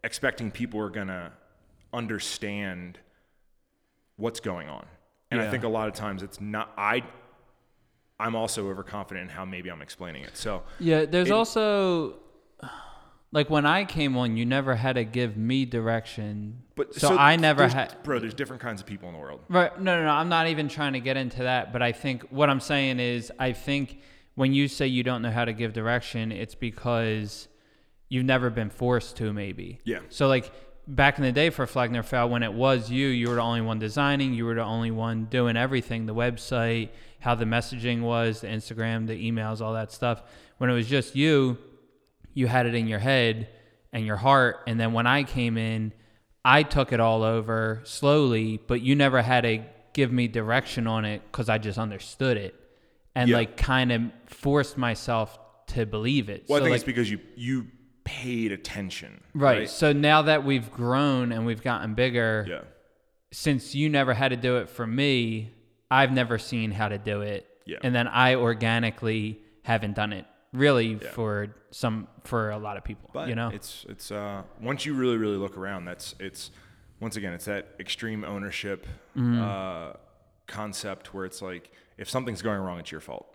expecting 0.04 0.50
people 0.50 0.80
are 0.80 0.90
gonna 0.90 1.32
understand 1.92 2.98
what's 4.16 4.40
going 4.40 4.68
on 4.68 4.84
and 5.30 5.40
i 5.40 5.50
think 5.50 5.64
a 5.64 5.68
lot 5.68 5.88
of 5.88 5.94
times 5.94 6.22
it's 6.22 6.40
not 6.40 6.72
i 6.76 7.02
i'm 8.20 8.34
also 8.34 8.68
overconfident 8.68 9.30
in 9.30 9.36
how 9.36 9.44
maybe 9.44 9.70
i'm 9.70 9.82
explaining 9.82 10.22
it 10.22 10.36
so 10.36 10.62
Yeah, 10.78 11.04
there's 11.04 11.28
It- 11.28 11.32
also 11.34 12.16
like 13.30 13.50
when 13.50 13.66
I 13.66 13.84
came 13.84 14.16
on, 14.16 14.38
you 14.38 14.46
never 14.46 14.74
had 14.74 14.94
to 14.94 15.04
give 15.04 15.36
me 15.36 15.66
direction. 15.66 16.62
but 16.76 16.94
so, 16.94 17.14
I 17.14 17.36
never 17.36 17.68
had. 17.68 17.94
bro 18.02 18.18
there's 18.18 18.32
different 18.32 18.62
kinds 18.62 18.80
of 18.80 18.86
people 18.86 19.06
in 19.10 19.14
the 19.14 19.20
world 19.20 19.40
Right. 19.50 19.78
No, 19.78 19.98
no, 19.98 20.04
no. 20.06 20.10
I'm 20.12 20.30
not 20.30 20.46
even 20.48 20.66
trying 20.68 20.94
to 20.94 21.00
get 21.00 21.18
into 21.18 21.42
that. 21.42 21.70
But 21.70 21.82
I 21.82 21.92
think 21.92 22.22
what 22.30 22.48
I'm 22.48 22.60
saying 22.60 23.00
is, 23.00 23.30
I 23.38 23.52
think 23.52 23.98
when 24.34 24.54
you 24.54 24.66
say 24.66 24.86
you 24.86 25.02
don't 25.02 25.20
know 25.20 25.30
how 25.30 25.44
to 25.44 25.52
give 25.52 25.74
direction, 25.74 26.32
it's 26.32 26.54
because 26.54 27.48
you've 28.08 28.24
never 28.24 28.48
been 28.48 28.70
forced 28.70 29.16
to, 29.18 29.30
maybe. 29.34 29.78
Yeah. 29.84 29.98
So, 30.08 30.26
like, 30.26 30.50
back 30.88 31.18
in 31.18 31.24
the 31.24 31.32
day 31.32 31.50
for 31.50 31.66
Flag 31.66 31.92
Nor 31.92 32.02
Fail, 32.02 32.28
when 32.28 32.42
it 32.42 32.52
was 32.52 32.90
you, 32.90 33.08
you 33.08 33.28
were 33.28 33.34
the 33.36 33.42
only 33.42 33.60
one 33.60 33.78
designing, 33.78 34.32
you 34.34 34.44
were 34.46 34.54
the 34.54 34.64
only 34.64 34.90
one 34.90 35.26
doing 35.26 35.56
everything 35.56 36.06
the 36.06 36.14
website, 36.14 36.88
how 37.20 37.34
the 37.34 37.44
messaging 37.44 38.00
was, 38.00 38.40
the 38.40 38.46
Instagram, 38.48 39.06
the 39.06 39.30
emails, 39.30 39.60
all 39.60 39.74
that 39.74 39.92
stuff. 39.92 40.22
When 40.56 40.70
it 40.70 40.72
was 40.72 40.88
just 40.88 41.14
you, 41.14 41.58
you 42.32 42.46
had 42.46 42.66
it 42.66 42.74
in 42.74 42.88
your 42.88 42.98
head 42.98 43.48
and 43.92 44.04
your 44.06 44.16
heart. 44.16 44.60
And 44.66 44.80
then 44.80 44.92
when 44.92 45.06
I 45.06 45.24
came 45.24 45.56
in, 45.58 45.92
I 46.44 46.62
took 46.62 46.92
it 46.92 47.00
all 47.00 47.22
over 47.22 47.82
slowly, 47.84 48.58
but 48.66 48.80
you 48.80 48.94
never 48.96 49.20
had 49.22 49.42
to 49.42 49.62
give 49.92 50.10
me 50.12 50.26
direction 50.28 50.86
on 50.86 51.04
it 51.04 51.22
because 51.30 51.48
I 51.48 51.58
just 51.58 51.78
understood 51.78 52.36
it 52.36 52.54
and 53.14 53.28
Yeah. 53.28 53.36
like 53.38 53.56
kind 53.56 53.92
of 53.92 54.02
forced 54.26 54.78
myself 54.78 55.38
to 55.68 55.84
believe 55.84 56.30
it. 56.30 56.44
well 56.48 56.56
i 56.56 56.60
think 56.60 56.70
like, 56.70 56.76
it's 56.76 56.84
because 56.84 57.10
you 57.10 57.20
you 57.36 57.66
paid 58.08 58.52
attention 58.52 59.22
right. 59.34 59.68
So 59.68 59.92
now 59.92 60.22
that 60.22 60.44
we've 60.44 60.70
grown 60.72 61.32
and 61.32 61.44
we've 61.44 61.62
gotten 61.62 61.94
bigger, 61.94 62.46
yeah 62.48 62.60
since 63.32 63.74
you 63.74 63.88
never 63.88 64.14
had 64.14 64.28
to 64.28 64.36
do 64.36 64.56
it 64.58 64.68
for 64.68 64.86
me, 64.86 65.50
I've 65.90 66.12
never 66.12 66.38
seen 66.38 66.70
how 66.70 66.88
to 66.88 66.98
do 66.98 67.20
it. 67.22 67.46
Yeah. 67.66 67.78
And 67.82 67.94
then 67.94 68.08
I 68.08 68.36
organically 68.36 69.40
haven't 69.62 69.94
done 69.94 70.12
it 70.12 70.24
really 70.52 70.96
for 70.96 71.54
some 71.70 72.08
for 72.24 72.50
a 72.50 72.58
lot 72.58 72.76
of 72.78 72.84
people. 72.84 73.10
But 73.12 73.28
you 73.28 73.34
know? 73.34 73.50
it's 73.52 73.84
it's 73.88 74.10
uh, 74.10 74.42
once 74.60 74.86
you 74.86 74.94
really 74.94 75.18
really 75.18 75.36
look 75.36 75.58
around, 75.58 75.84
that's 75.84 76.14
it's 76.18 76.50
once 77.00 77.16
again 77.16 77.34
it's 77.34 77.44
that 77.44 77.74
extreme 77.78 78.24
ownership 78.24 78.86
Mm-hmm. 79.16 79.42
uh, 79.42 79.92
concept 80.46 81.12
where 81.12 81.24
it's 81.24 81.42
like 81.42 81.72
if 81.98 82.08
something's 82.08 82.40
going 82.40 82.60
wrong, 82.60 82.78
it's 82.78 82.92
your 82.92 83.00
fault. 83.00 83.26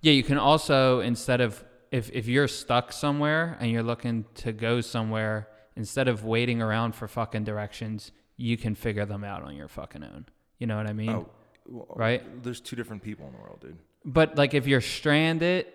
Yeah, 0.00 0.12
you 0.12 0.22
can 0.22 0.38
also 0.38 1.00
instead 1.00 1.40
of 1.40 1.62
if 1.92 2.10
if 2.12 2.26
you're 2.26 2.48
stuck 2.48 2.92
somewhere 2.92 3.56
and 3.60 3.70
you're 3.70 3.84
looking 3.84 4.24
to 4.36 4.52
go 4.52 4.80
somewhere, 4.80 5.46
instead 5.76 6.08
of 6.08 6.24
waiting 6.24 6.60
around 6.60 6.94
for 6.96 7.06
fucking 7.06 7.44
directions, 7.44 8.10
you 8.36 8.56
can 8.56 8.74
figure 8.74 9.06
them 9.06 9.22
out 9.22 9.42
on 9.44 9.54
your 9.54 9.68
fucking 9.68 10.02
own. 10.02 10.26
You 10.58 10.66
know 10.66 10.76
what 10.76 10.88
I 10.88 10.92
mean? 10.92 11.10
Oh, 11.10 11.28
well, 11.68 11.86
Right? 11.94 12.42
There's 12.42 12.60
two 12.60 12.74
different 12.76 13.02
people 13.04 13.26
in 13.26 13.32
the 13.32 13.38
world, 13.38 13.60
dude. 13.60 13.78
But 14.04 14.36
like 14.36 14.54
if 14.54 14.66
you're 14.66 14.80
stranded 14.80 15.66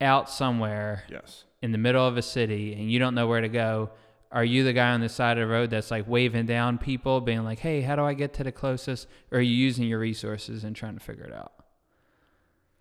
out 0.00 0.28
somewhere 0.28 1.04
Yes. 1.08 1.44
in 1.62 1.70
the 1.72 1.78
middle 1.78 2.04
of 2.06 2.16
a 2.16 2.22
city 2.22 2.72
and 2.72 2.90
you 2.90 2.98
don't 2.98 3.14
know 3.14 3.28
where 3.28 3.40
to 3.40 3.48
go, 3.48 3.90
are 4.32 4.44
you 4.44 4.64
the 4.64 4.72
guy 4.72 4.90
on 4.92 5.00
the 5.00 5.08
side 5.08 5.36
of 5.38 5.46
the 5.46 5.52
road 5.52 5.70
that's 5.70 5.90
like 5.90 6.08
waving 6.08 6.46
down 6.46 6.78
people, 6.78 7.20
being 7.20 7.44
like, 7.44 7.58
"Hey, 7.58 7.82
how 7.82 7.94
do 7.96 8.02
I 8.02 8.14
get 8.14 8.32
to 8.34 8.44
the 8.44 8.50
closest?" 8.50 9.06
Or 9.30 9.38
are 9.38 9.42
you 9.42 9.54
using 9.54 9.86
your 9.86 9.98
resources 9.98 10.64
and 10.64 10.74
trying 10.74 10.94
to 10.94 11.00
figure 11.00 11.24
it 11.24 11.34
out? 11.34 11.52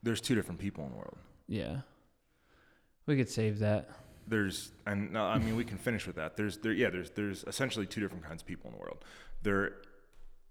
There's 0.01 0.21
two 0.21 0.33
different 0.33 0.59
people 0.61 0.83
in 0.85 0.91
the 0.91 0.95
world. 0.95 1.17
Yeah, 1.47 1.81
we 3.11 3.17
could 3.17 3.29
save 3.29 3.59
that. 3.59 3.89
There's 4.27 4.71
and 4.85 5.11
no, 5.13 5.23
I 5.23 5.37
mean 5.37 5.55
we 5.55 5.65
can 5.65 5.77
finish 5.77 6.07
with 6.07 6.15
that. 6.15 6.37
There's 6.37 6.57
there 6.57 6.73
yeah 6.73 6.89
there's 6.89 7.11
there's 7.11 7.43
essentially 7.45 7.85
two 7.85 8.01
different 8.01 8.23
kinds 8.23 8.41
of 8.41 8.47
people 8.47 8.69
in 8.69 8.77
the 8.77 8.81
world. 8.81 9.03
There 9.43 9.73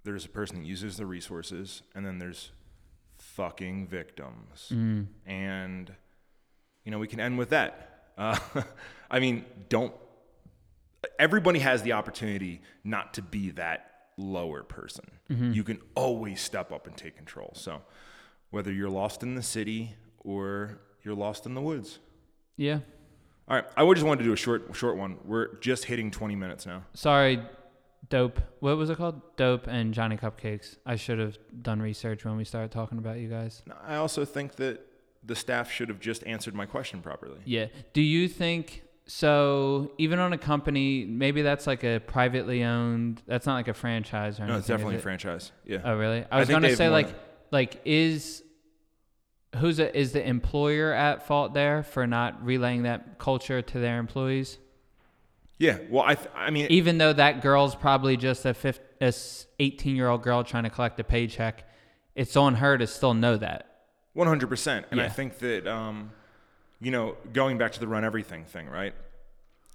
there's 0.05 0.25
a 0.25 0.29
person 0.29 0.61
that 0.61 0.67
uses 0.67 0.97
the 0.97 1.07
resources, 1.07 1.83
and 1.95 2.05
then 2.05 2.19
there's 2.19 2.53
fucking 3.19 3.87
victims. 3.87 4.73
Mm. 4.73 5.07
and 5.27 5.93
you 6.85 6.91
know 6.91 6.99
we 6.99 7.07
can 7.07 7.21
end 7.21 7.39
with 7.39 7.51
that 7.51 8.09
uh, 8.19 8.39
i 9.11 9.21
mean 9.21 9.45
don't 9.69 9.93
everybody 11.19 11.59
has 11.59 11.83
the 11.83 11.93
opportunity 11.93 12.61
not 12.85 13.15
to 13.15 13.23
be 13.23 13.51
that 13.51 13.91
lower 14.17 14.63
person 14.63 15.05
you 15.55 15.63
can 15.65 15.79
always 15.95 16.41
step 16.41 16.73
up 16.73 16.87
and 16.87 16.97
take 16.97 17.17
control 17.17 17.53
so 17.55 17.81
whether 18.51 18.73
you're 18.73 18.91
lost 18.91 19.23
in 19.23 19.35
the 19.35 19.43
city 19.43 19.95
or 20.19 20.81
you're 21.03 21.15
lost 21.15 21.47
in 21.47 21.55
the 21.55 21.61
woods 21.61 21.99
Yeah. 22.61 22.81
all 23.49 23.57
right 23.57 23.65
i 23.77 23.83
would 23.83 23.95
just 23.97 24.07
wanted 24.07 24.19
to 24.19 24.25
do 24.25 24.33
a 24.33 24.37
short 24.37 24.69
short 24.75 24.97
one 24.97 25.17
we're 25.25 25.55
just 25.61 25.85
hitting 25.87 26.11
20 26.11 26.37
minutes 26.37 26.67
now 26.67 26.85
Sorry, 26.95 27.41
Dope. 28.09 28.41
What 28.61 28.77
was 28.77 28.91
it 28.91 28.97
called? 28.97 29.21
Dope 29.37 29.67
and 29.69 29.95
Johnny 29.95 30.17
Cupcakes. 30.17 30.77
I 30.85 30.97
should 30.97 31.19
have 31.21 31.39
done 31.63 31.81
research 31.81 32.25
when 32.25 32.37
we 32.37 32.45
started 32.45 32.71
talking 32.73 32.99
about 32.99 33.19
you 33.19 33.29
guys. 33.29 33.63
i 33.87 33.97
also 33.97 34.25
think 34.25 34.57
that 34.57 34.85
the 35.25 35.37
staff 35.37 35.71
should 35.71 35.89
have 35.89 36.01
just 36.01 36.25
answered 36.27 36.55
my 36.55 36.67
question 36.67 37.01
properly 37.03 37.41
Yeah. 37.45 37.67
Do 37.93 38.03
you 38.03 38.27
think 38.29 38.83
so? 39.07 39.93
Even 39.99 40.19
on 40.19 40.33
a 40.33 40.39
company, 40.39 41.05
maybe 41.05 41.43
that's 41.43 41.67
like 41.67 41.83
a 41.85 42.01
privately 42.01 42.63
owned. 42.65 43.23
That's 43.27 43.47
not 43.47 43.55
like 43.55 43.69
a 43.69 43.75
franchise 43.75 44.39
or 44.39 44.43
anything. 44.45 44.55
no 44.55 44.59
it's 44.59 44.67
definitely 44.69 44.95
a 44.97 44.99
it? 44.99 45.03
franchise 45.03 45.53
yeah 45.65 45.79
Oh, 45.85 45.97
really? 45.97 46.25
I 46.31 46.37
I 46.37 46.39
was 46.41 46.49
think 46.49 46.61
gonna 46.63 46.77
say 46.77 46.89
like, 46.89 47.09
like 47.51 47.81
is 47.85 48.43
who's 49.57 49.79
a, 49.79 49.97
is 49.97 50.13
the 50.13 50.27
employer 50.27 50.93
at 50.93 51.27
fault 51.27 51.55
there 51.55 51.83
for 51.83 52.07
not 52.07 52.45
relaying 52.45 52.85
that 52.85 53.19
culture 53.19 53.63
to 53.63 53.79
their 53.79 53.99
employees? 53.99 54.59
yeah 55.59 55.77
well 55.91 56.05
i 56.07 56.15
th- 56.15 56.31
i 56.35 56.49
mean 56.51 56.67
Even 56.71 56.97
though 56.97 57.13
that 57.13 57.43
girl's 57.43 57.75
probably 57.75 58.17
just 58.17 58.47
a 58.47 58.55
fif- 58.55 58.81
a 59.01 59.13
18 59.59 59.95
year 59.97 60.09
old 60.09 60.23
girl 60.23 60.43
trying 60.45 60.65
to 60.65 60.71
collect 60.71 60.99
a 61.01 61.05
paycheck, 61.05 61.65
it's 62.15 62.37
on 62.37 62.55
her 62.57 62.77
to 62.79 62.87
still 62.87 63.15
know 63.15 63.37
that. 63.37 63.67
One 64.13 64.27
hundred 64.27 64.49
percent. 64.49 64.87
And 64.91 65.01
I 65.01 65.09
think 65.09 65.39
that 65.39 65.67
um, 65.67 66.11
you 66.81 66.91
know, 66.91 67.17
going 67.33 67.59
back 67.59 67.73
to 67.73 67.81
the 67.81 67.87
run 67.87 68.05
everything 68.05 68.45
thing, 68.45 68.69
right? 68.69 68.95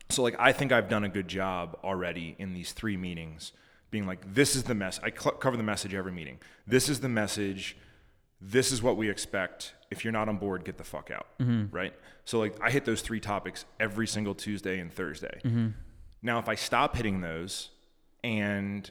So 0.10 0.22
like, 0.24 0.36
I 0.40 0.52
think 0.52 0.72
I've 0.72 0.90
done 0.90 1.04
a 1.04 1.10
good 1.10 1.28
job 1.28 1.78
already 1.84 2.36
in 2.38 2.54
these 2.54 2.72
three 2.72 2.98
meetings, 2.98 3.52
being 3.92 4.06
like, 4.06 4.34
this 4.34 4.56
is 4.56 4.64
the 4.64 4.76
mess. 4.76 5.00
I 5.04 5.10
cl- 5.10 5.36
cover 5.36 5.58
the 5.58 5.64
message 5.64 5.94
every 5.94 6.12
meeting. 6.12 6.40
This 6.68 6.90
is 6.90 7.00
the 7.00 7.10
message. 7.10 7.78
This 8.48 8.72
is 8.72 8.84
what 8.84 8.96
we 8.96 9.10
expect. 9.10 9.74
If 9.90 10.04
you're 10.04 10.14
not 10.14 10.30
on 10.30 10.38
board, 10.38 10.66
get 10.66 10.78
the 10.78 10.84
fuck 10.84 11.10
out, 11.12 11.28
mm-hmm. 11.40 11.76
right? 11.76 11.94
So 12.26 12.40
like, 12.40 12.56
I 12.62 12.70
hit 12.70 12.86
those 12.86 13.02
three 13.02 13.20
topics 13.20 13.66
every 13.80 14.08
single 14.08 14.36
Tuesday 14.36 14.80
and 14.80 14.94
Thursday. 14.94 15.40
Mm-hmm. 15.44 15.70
Now, 16.22 16.40
if 16.40 16.50
I 16.50 16.56
stop 16.56 16.96
hitting 16.96 17.22
those, 17.22 17.70
and 18.24 18.90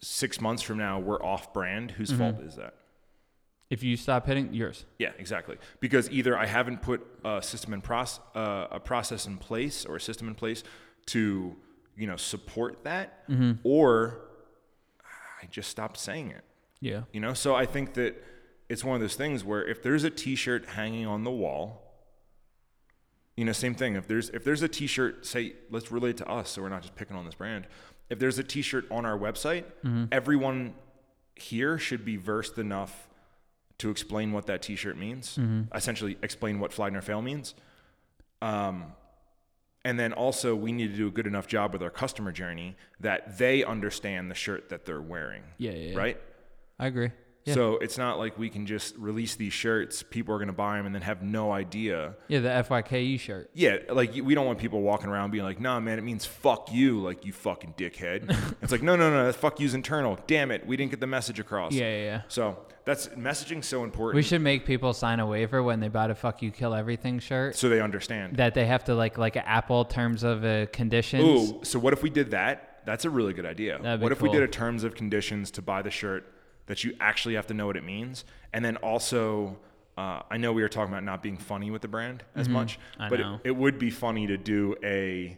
six 0.00 0.40
months 0.40 0.62
from 0.62 0.78
now 0.78 0.98
we're 0.98 1.22
off 1.22 1.52
brand, 1.52 1.92
whose 1.92 2.10
mm-hmm. 2.10 2.18
fault 2.18 2.40
is 2.40 2.56
that? 2.56 2.74
If 3.70 3.82
you 3.82 3.96
stop 3.96 4.26
hitting 4.26 4.52
yours, 4.52 4.84
Yeah, 4.98 5.12
exactly. 5.18 5.56
Because 5.80 6.10
either 6.10 6.36
I 6.38 6.46
haven't 6.46 6.82
put 6.82 7.04
a 7.24 7.42
system 7.42 7.72
in 7.72 7.80
process, 7.80 8.20
uh, 8.34 8.68
a 8.70 8.78
process 8.78 9.26
in 9.26 9.38
place 9.38 9.84
or 9.86 9.96
a 9.96 10.00
system 10.00 10.28
in 10.28 10.34
place 10.34 10.62
to, 11.06 11.56
you 11.96 12.06
know, 12.06 12.16
support 12.16 12.84
that, 12.84 13.24
or 13.64 14.20
I 15.42 15.46
just 15.46 15.70
stopped 15.70 15.96
saying 15.96 16.30
it. 16.30 16.44
Yeah, 16.84 17.02
You 17.12 17.20
know, 17.20 17.34
so 17.34 17.54
I 17.54 17.66
think 17.66 17.94
that 17.94 18.12
it's 18.68 18.84
one 18.84 18.94
of 18.94 19.00
those 19.00 19.14
things 19.16 19.42
where 19.44 19.62
if 19.66 19.82
there's 19.82 20.04
a 20.04 20.10
T-shirt 20.10 20.66
hanging 20.66 21.06
on 21.06 21.24
the 21.24 21.30
wall, 21.30 21.80
you 23.36 23.44
know, 23.44 23.52
same 23.52 23.74
thing. 23.74 23.96
If 23.96 24.06
there's 24.06 24.28
if 24.30 24.44
there's 24.44 24.62
a 24.62 24.68
T-shirt, 24.68 25.26
say, 25.26 25.54
let's 25.70 25.90
relate 25.90 26.16
to 26.18 26.28
us, 26.28 26.50
so 26.50 26.62
we're 26.62 26.68
not 26.68 26.82
just 26.82 26.94
picking 26.94 27.16
on 27.16 27.24
this 27.24 27.34
brand. 27.34 27.66
If 28.10 28.18
there's 28.18 28.38
a 28.38 28.44
T-shirt 28.44 28.84
on 28.90 29.04
our 29.06 29.18
website, 29.18 29.64
everyone 30.12 30.74
here 31.36 31.78
should 31.78 32.04
be 32.04 32.16
versed 32.16 32.58
enough 32.58 33.08
to 33.78 33.90
explain 33.90 34.30
what 34.32 34.46
that 34.46 34.62
T-shirt 34.62 34.96
means. 34.96 35.38
Essentially, 35.74 36.16
explain 36.22 36.60
what 36.60 36.72
Flag 36.72 36.92
Nor 36.92 37.02
Fail 37.02 37.22
means. 37.22 37.54
Um, 38.42 38.92
and 39.84 39.98
then 39.98 40.12
also, 40.12 40.54
we 40.54 40.70
need 40.72 40.90
to 40.92 40.96
do 40.96 41.06
a 41.08 41.10
good 41.10 41.26
enough 41.26 41.46
job 41.46 41.72
with 41.72 41.82
our 41.82 41.90
customer 41.90 42.30
journey 42.32 42.76
that 43.00 43.36
they 43.38 43.64
understand 43.64 44.30
the 44.30 44.34
shirt 44.34 44.68
that 44.68 44.84
they're 44.86 45.02
wearing. 45.02 45.42
yeah, 45.58 45.72
yeah, 45.72 45.90
yeah. 45.90 45.98
Right. 45.98 46.20
I 46.78 46.86
agree. 46.86 47.10
Yeah. 47.44 47.54
So 47.54 47.76
it's 47.76 47.98
not 47.98 48.18
like 48.18 48.38
we 48.38 48.48
can 48.48 48.66
just 48.66 48.96
release 48.96 49.34
these 49.34 49.52
shirts, 49.52 50.02
people 50.02 50.34
are 50.34 50.38
going 50.38 50.48
to 50.48 50.54
buy 50.54 50.78
them 50.78 50.86
and 50.86 50.94
then 50.94 51.02
have 51.02 51.22
no 51.22 51.52
idea. 51.52 52.14
Yeah, 52.28 52.40
the 52.40 52.48
FYKE 52.48 53.20
shirt. 53.20 53.50
Yeah, 53.52 53.78
like 53.90 54.14
we 54.14 54.34
don't 54.34 54.46
want 54.46 54.58
people 54.58 54.80
walking 54.80 55.10
around 55.10 55.30
being 55.30 55.44
like, 55.44 55.60
nah, 55.60 55.78
man, 55.78 55.98
it 55.98 56.02
means 56.02 56.24
fuck 56.24 56.72
you, 56.72 57.00
like 57.00 57.26
you 57.26 57.32
fucking 57.32 57.74
dickhead. 57.76 58.34
it's 58.62 58.72
like, 58.72 58.82
no, 58.82 58.96
no, 58.96 59.10
no, 59.10 59.26
that 59.26 59.34
fuck 59.34 59.60
you's 59.60 59.74
internal. 59.74 60.18
Damn 60.26 60.50
it, 60.50 60.66
we 60.66 60.76
didn't 60.76 60.90
get 60.90 61.00
the 61.00 61.06
message 61.06 61.38
across. 61.38 61.72
Yeah, 61.72 61.90
yeah, 61.90 62.04
yeah. 62.04 62.22
So 62.28 62.56
that's 62.86 63.08
messaging 63.08 63.62
so 63.62 63.84
important 63.84 64.16
We 64.16 64.22
should 64.22 64.40
make 64.40 64.64
people 64.64 64.94
sign 64.94 65.20
a 65.20 65.26
waiver 65.26 65.62
when 65.62 65.80
they 65.80 65.88
buy 65.88 66.06
the 66.06 66.14
"fuck 66.14 66.40
you, 66.40 66.50
kill 66.50 66.72
everything" 66.72 67.18
shirt 67.18 67.56
so 67.56 67.68
they 67.68 67.80
understand. 67.80 68.36
that 68.38 68.54
they 68.54 68.64
have 68.64 68.84
to 68.84 68.94
like 68.94 69.18
like 69.18 69.36
Apple 69.36 69.84
terms 69.84 70.22
of 70.22 70.46
uh, 70.46 70.66
conditions. 70.72 71.24
Ooh, 71.24 71.60
so 71.62 71.78
what 71.78 71.92
if 71.92 72.02
we 72.02 72.08
did 72.08 72.30
that? 72.30 72.70
That's 72.86 73.04
a 73.04 73.10
really 73.10 73.32
good 73.32 73.46
idea. 73.46 73.78
What 73.98 74.12
if 74.12 74.22
we 74.22 74.30
did 74.30 74.42
a 74.42 74.48
terms 74.48 74.84
of 74.84 74.94
conditions 74.94 75.50
to 75.52 75.62
buy 75.62 75.82
the 75.82 75.90
shirt 75.90 76.33
that 76.66 76.84
you 76.84 76.94
actually 77.00 77.34
have 77.34 77.46
to 77.48 77.54
know 77.54 77.66
what 77.66 77.76
it 77.76 77.84
means, 77.84 78.24
and 78.52 78.64
then 78.64 78.76
also, 78.78 79.58
uh, 79.98 80.22
I 80.30 80.36
know 80.38 80.52
we 80.52 80.62
were 80.62 80.68
talking 80.68 80.92
about 80.92 81.04
not 81.04 81.22
being 81.22 81.36
funny 81.36 81.70
with 81.70 81.82
the 81.82 81.88
brand 81.88 82.24
as 82.34 82.48
much, 82.48 82.78
Mm-hmm. 82.94 83.02
I 83.02 83.08
but. 83.08 83.20
It, 83.20 83.26
it 83.44 83.56
would 83.56 83.78
be 83.78 83.90
funny 83.90 84.26
to 84.26 84.36
do 84.36 84.74
a 84.82 85.36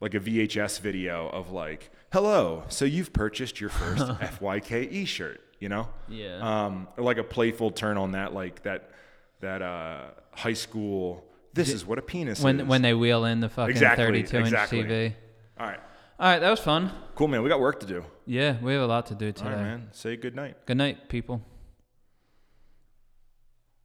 like 0.00 0.14
a 0.14 0.20
VHS 0.20 0.80
video 0.80 1.28
of 1.28 1.50
like, 1.50 1.90
"Hello, 2.12 2.64
so 2.68 2.84
you've 2.84 3.12
purchased 3.12 3.60
your 3.60 3.70
first 3.70 4.02
FYKE 4.40 4.92
E 4.92 5.04
shirt," 5.04 5.40
you 5.60 5.68
know? 5.68 5.88
Yeah. 6.08 6.38
Um, 6.66 6.88
or 6.96 7.04
like 7.04 7.18
a 7.18 7.24
playful 7.24 7.70
turn 7.70 7.96
on 7.96 8.12
that, 8.12 8.34
like 8.34 8.62
that 8.64 8.90
that 9.40 9.62
uh, 9.62 10.06
high 10.32 10.52
school. 10.52 11.24
This 11.54 11.70
is 11.72 11.86
what 11.86 11.98
a 11.98 12.02
penis 12.02 12.40
when 12.40 12.60
is. 12.60 12.66
when 12.66 12.82
they 12.82 12.94
wheel 12.94 13.24
in 13.24 13.38
the 13.38 13.48
fucking 13.48 13.70
Exactly, 13.70 14.04
32 14.24 14.36
inch 14.38 14.46
exactly. 14.48 14.82
TV. 14.82 15.12
All 15.60 15.66
right, 15.68 15.78
All 16.18 16.28
right, 16.30 16.38
that 16.38 16.50
was 16.50 16.60
fun. 16.60 16.92
cool, 17.16 17.28
man. 17.28 17.42
We 17.42 17.48
got 17.48 17.60
work 17.60 17.80
to 17.80 17.86
do. 17.86 18.04
Yeah, 18.26 18.56
we 18.62 18.72
have 18.72 18.82
a 18.82 18.86
lot 18.86 19.06
to 19.06 19.14
do 19.14 19.32
today. 19.32 19.50
right, 19.50 19.56
man. 19.60 19.88
Say 19.92 20.16
good 20.16 20.34
night. 20.36 20.64
Good 20.66 20.76
night, 20.76 21.08
people. 21.08 21.42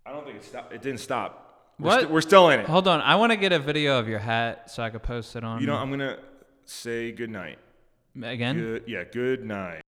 I 0.05 0.11
don't 0.11 0.25
think 0.25 0.37
it 0.37 0.43
stopped. 0.45 0.73
It 0.73 0.81
didn't 0.81 0.99
stop. 0.99 1.73
We're, 1.79 1.85
What? 1.87 2.01
sti- 2.01 2.11
we're 2.11 2.21
still 2.21 2.49
in 2.49 2.59
it. 2.59 2.65
Hold 2.67 2.87
on, 2.87 3.01
I 3.01 3.15
want 3.15 3.31
to 3.31 3.35
get 3.37 3.51
a 3.51 3.59
video 3.59 3.99
of 3.99 4.07
your 4.07 4.19
hat 4.19 4.69
so 4.69 4.83
I 4.83 4.89
could 4.89 5.03
post 5.03 5.35
it 5.35 5.43
on. 5.43 5.61
You 5.61 5.67
know, 5.67 5.75
I'm 5.75 5.89
gonna 5.89 6.17
say 6.65 7.11
good 7.11 7.29
night. 7.29 7.57
again. 8.21 8.57
Good, 8.57 8.83
yeah, 8.87 9.03
good 9.05 9.45
night. 9.45 9.81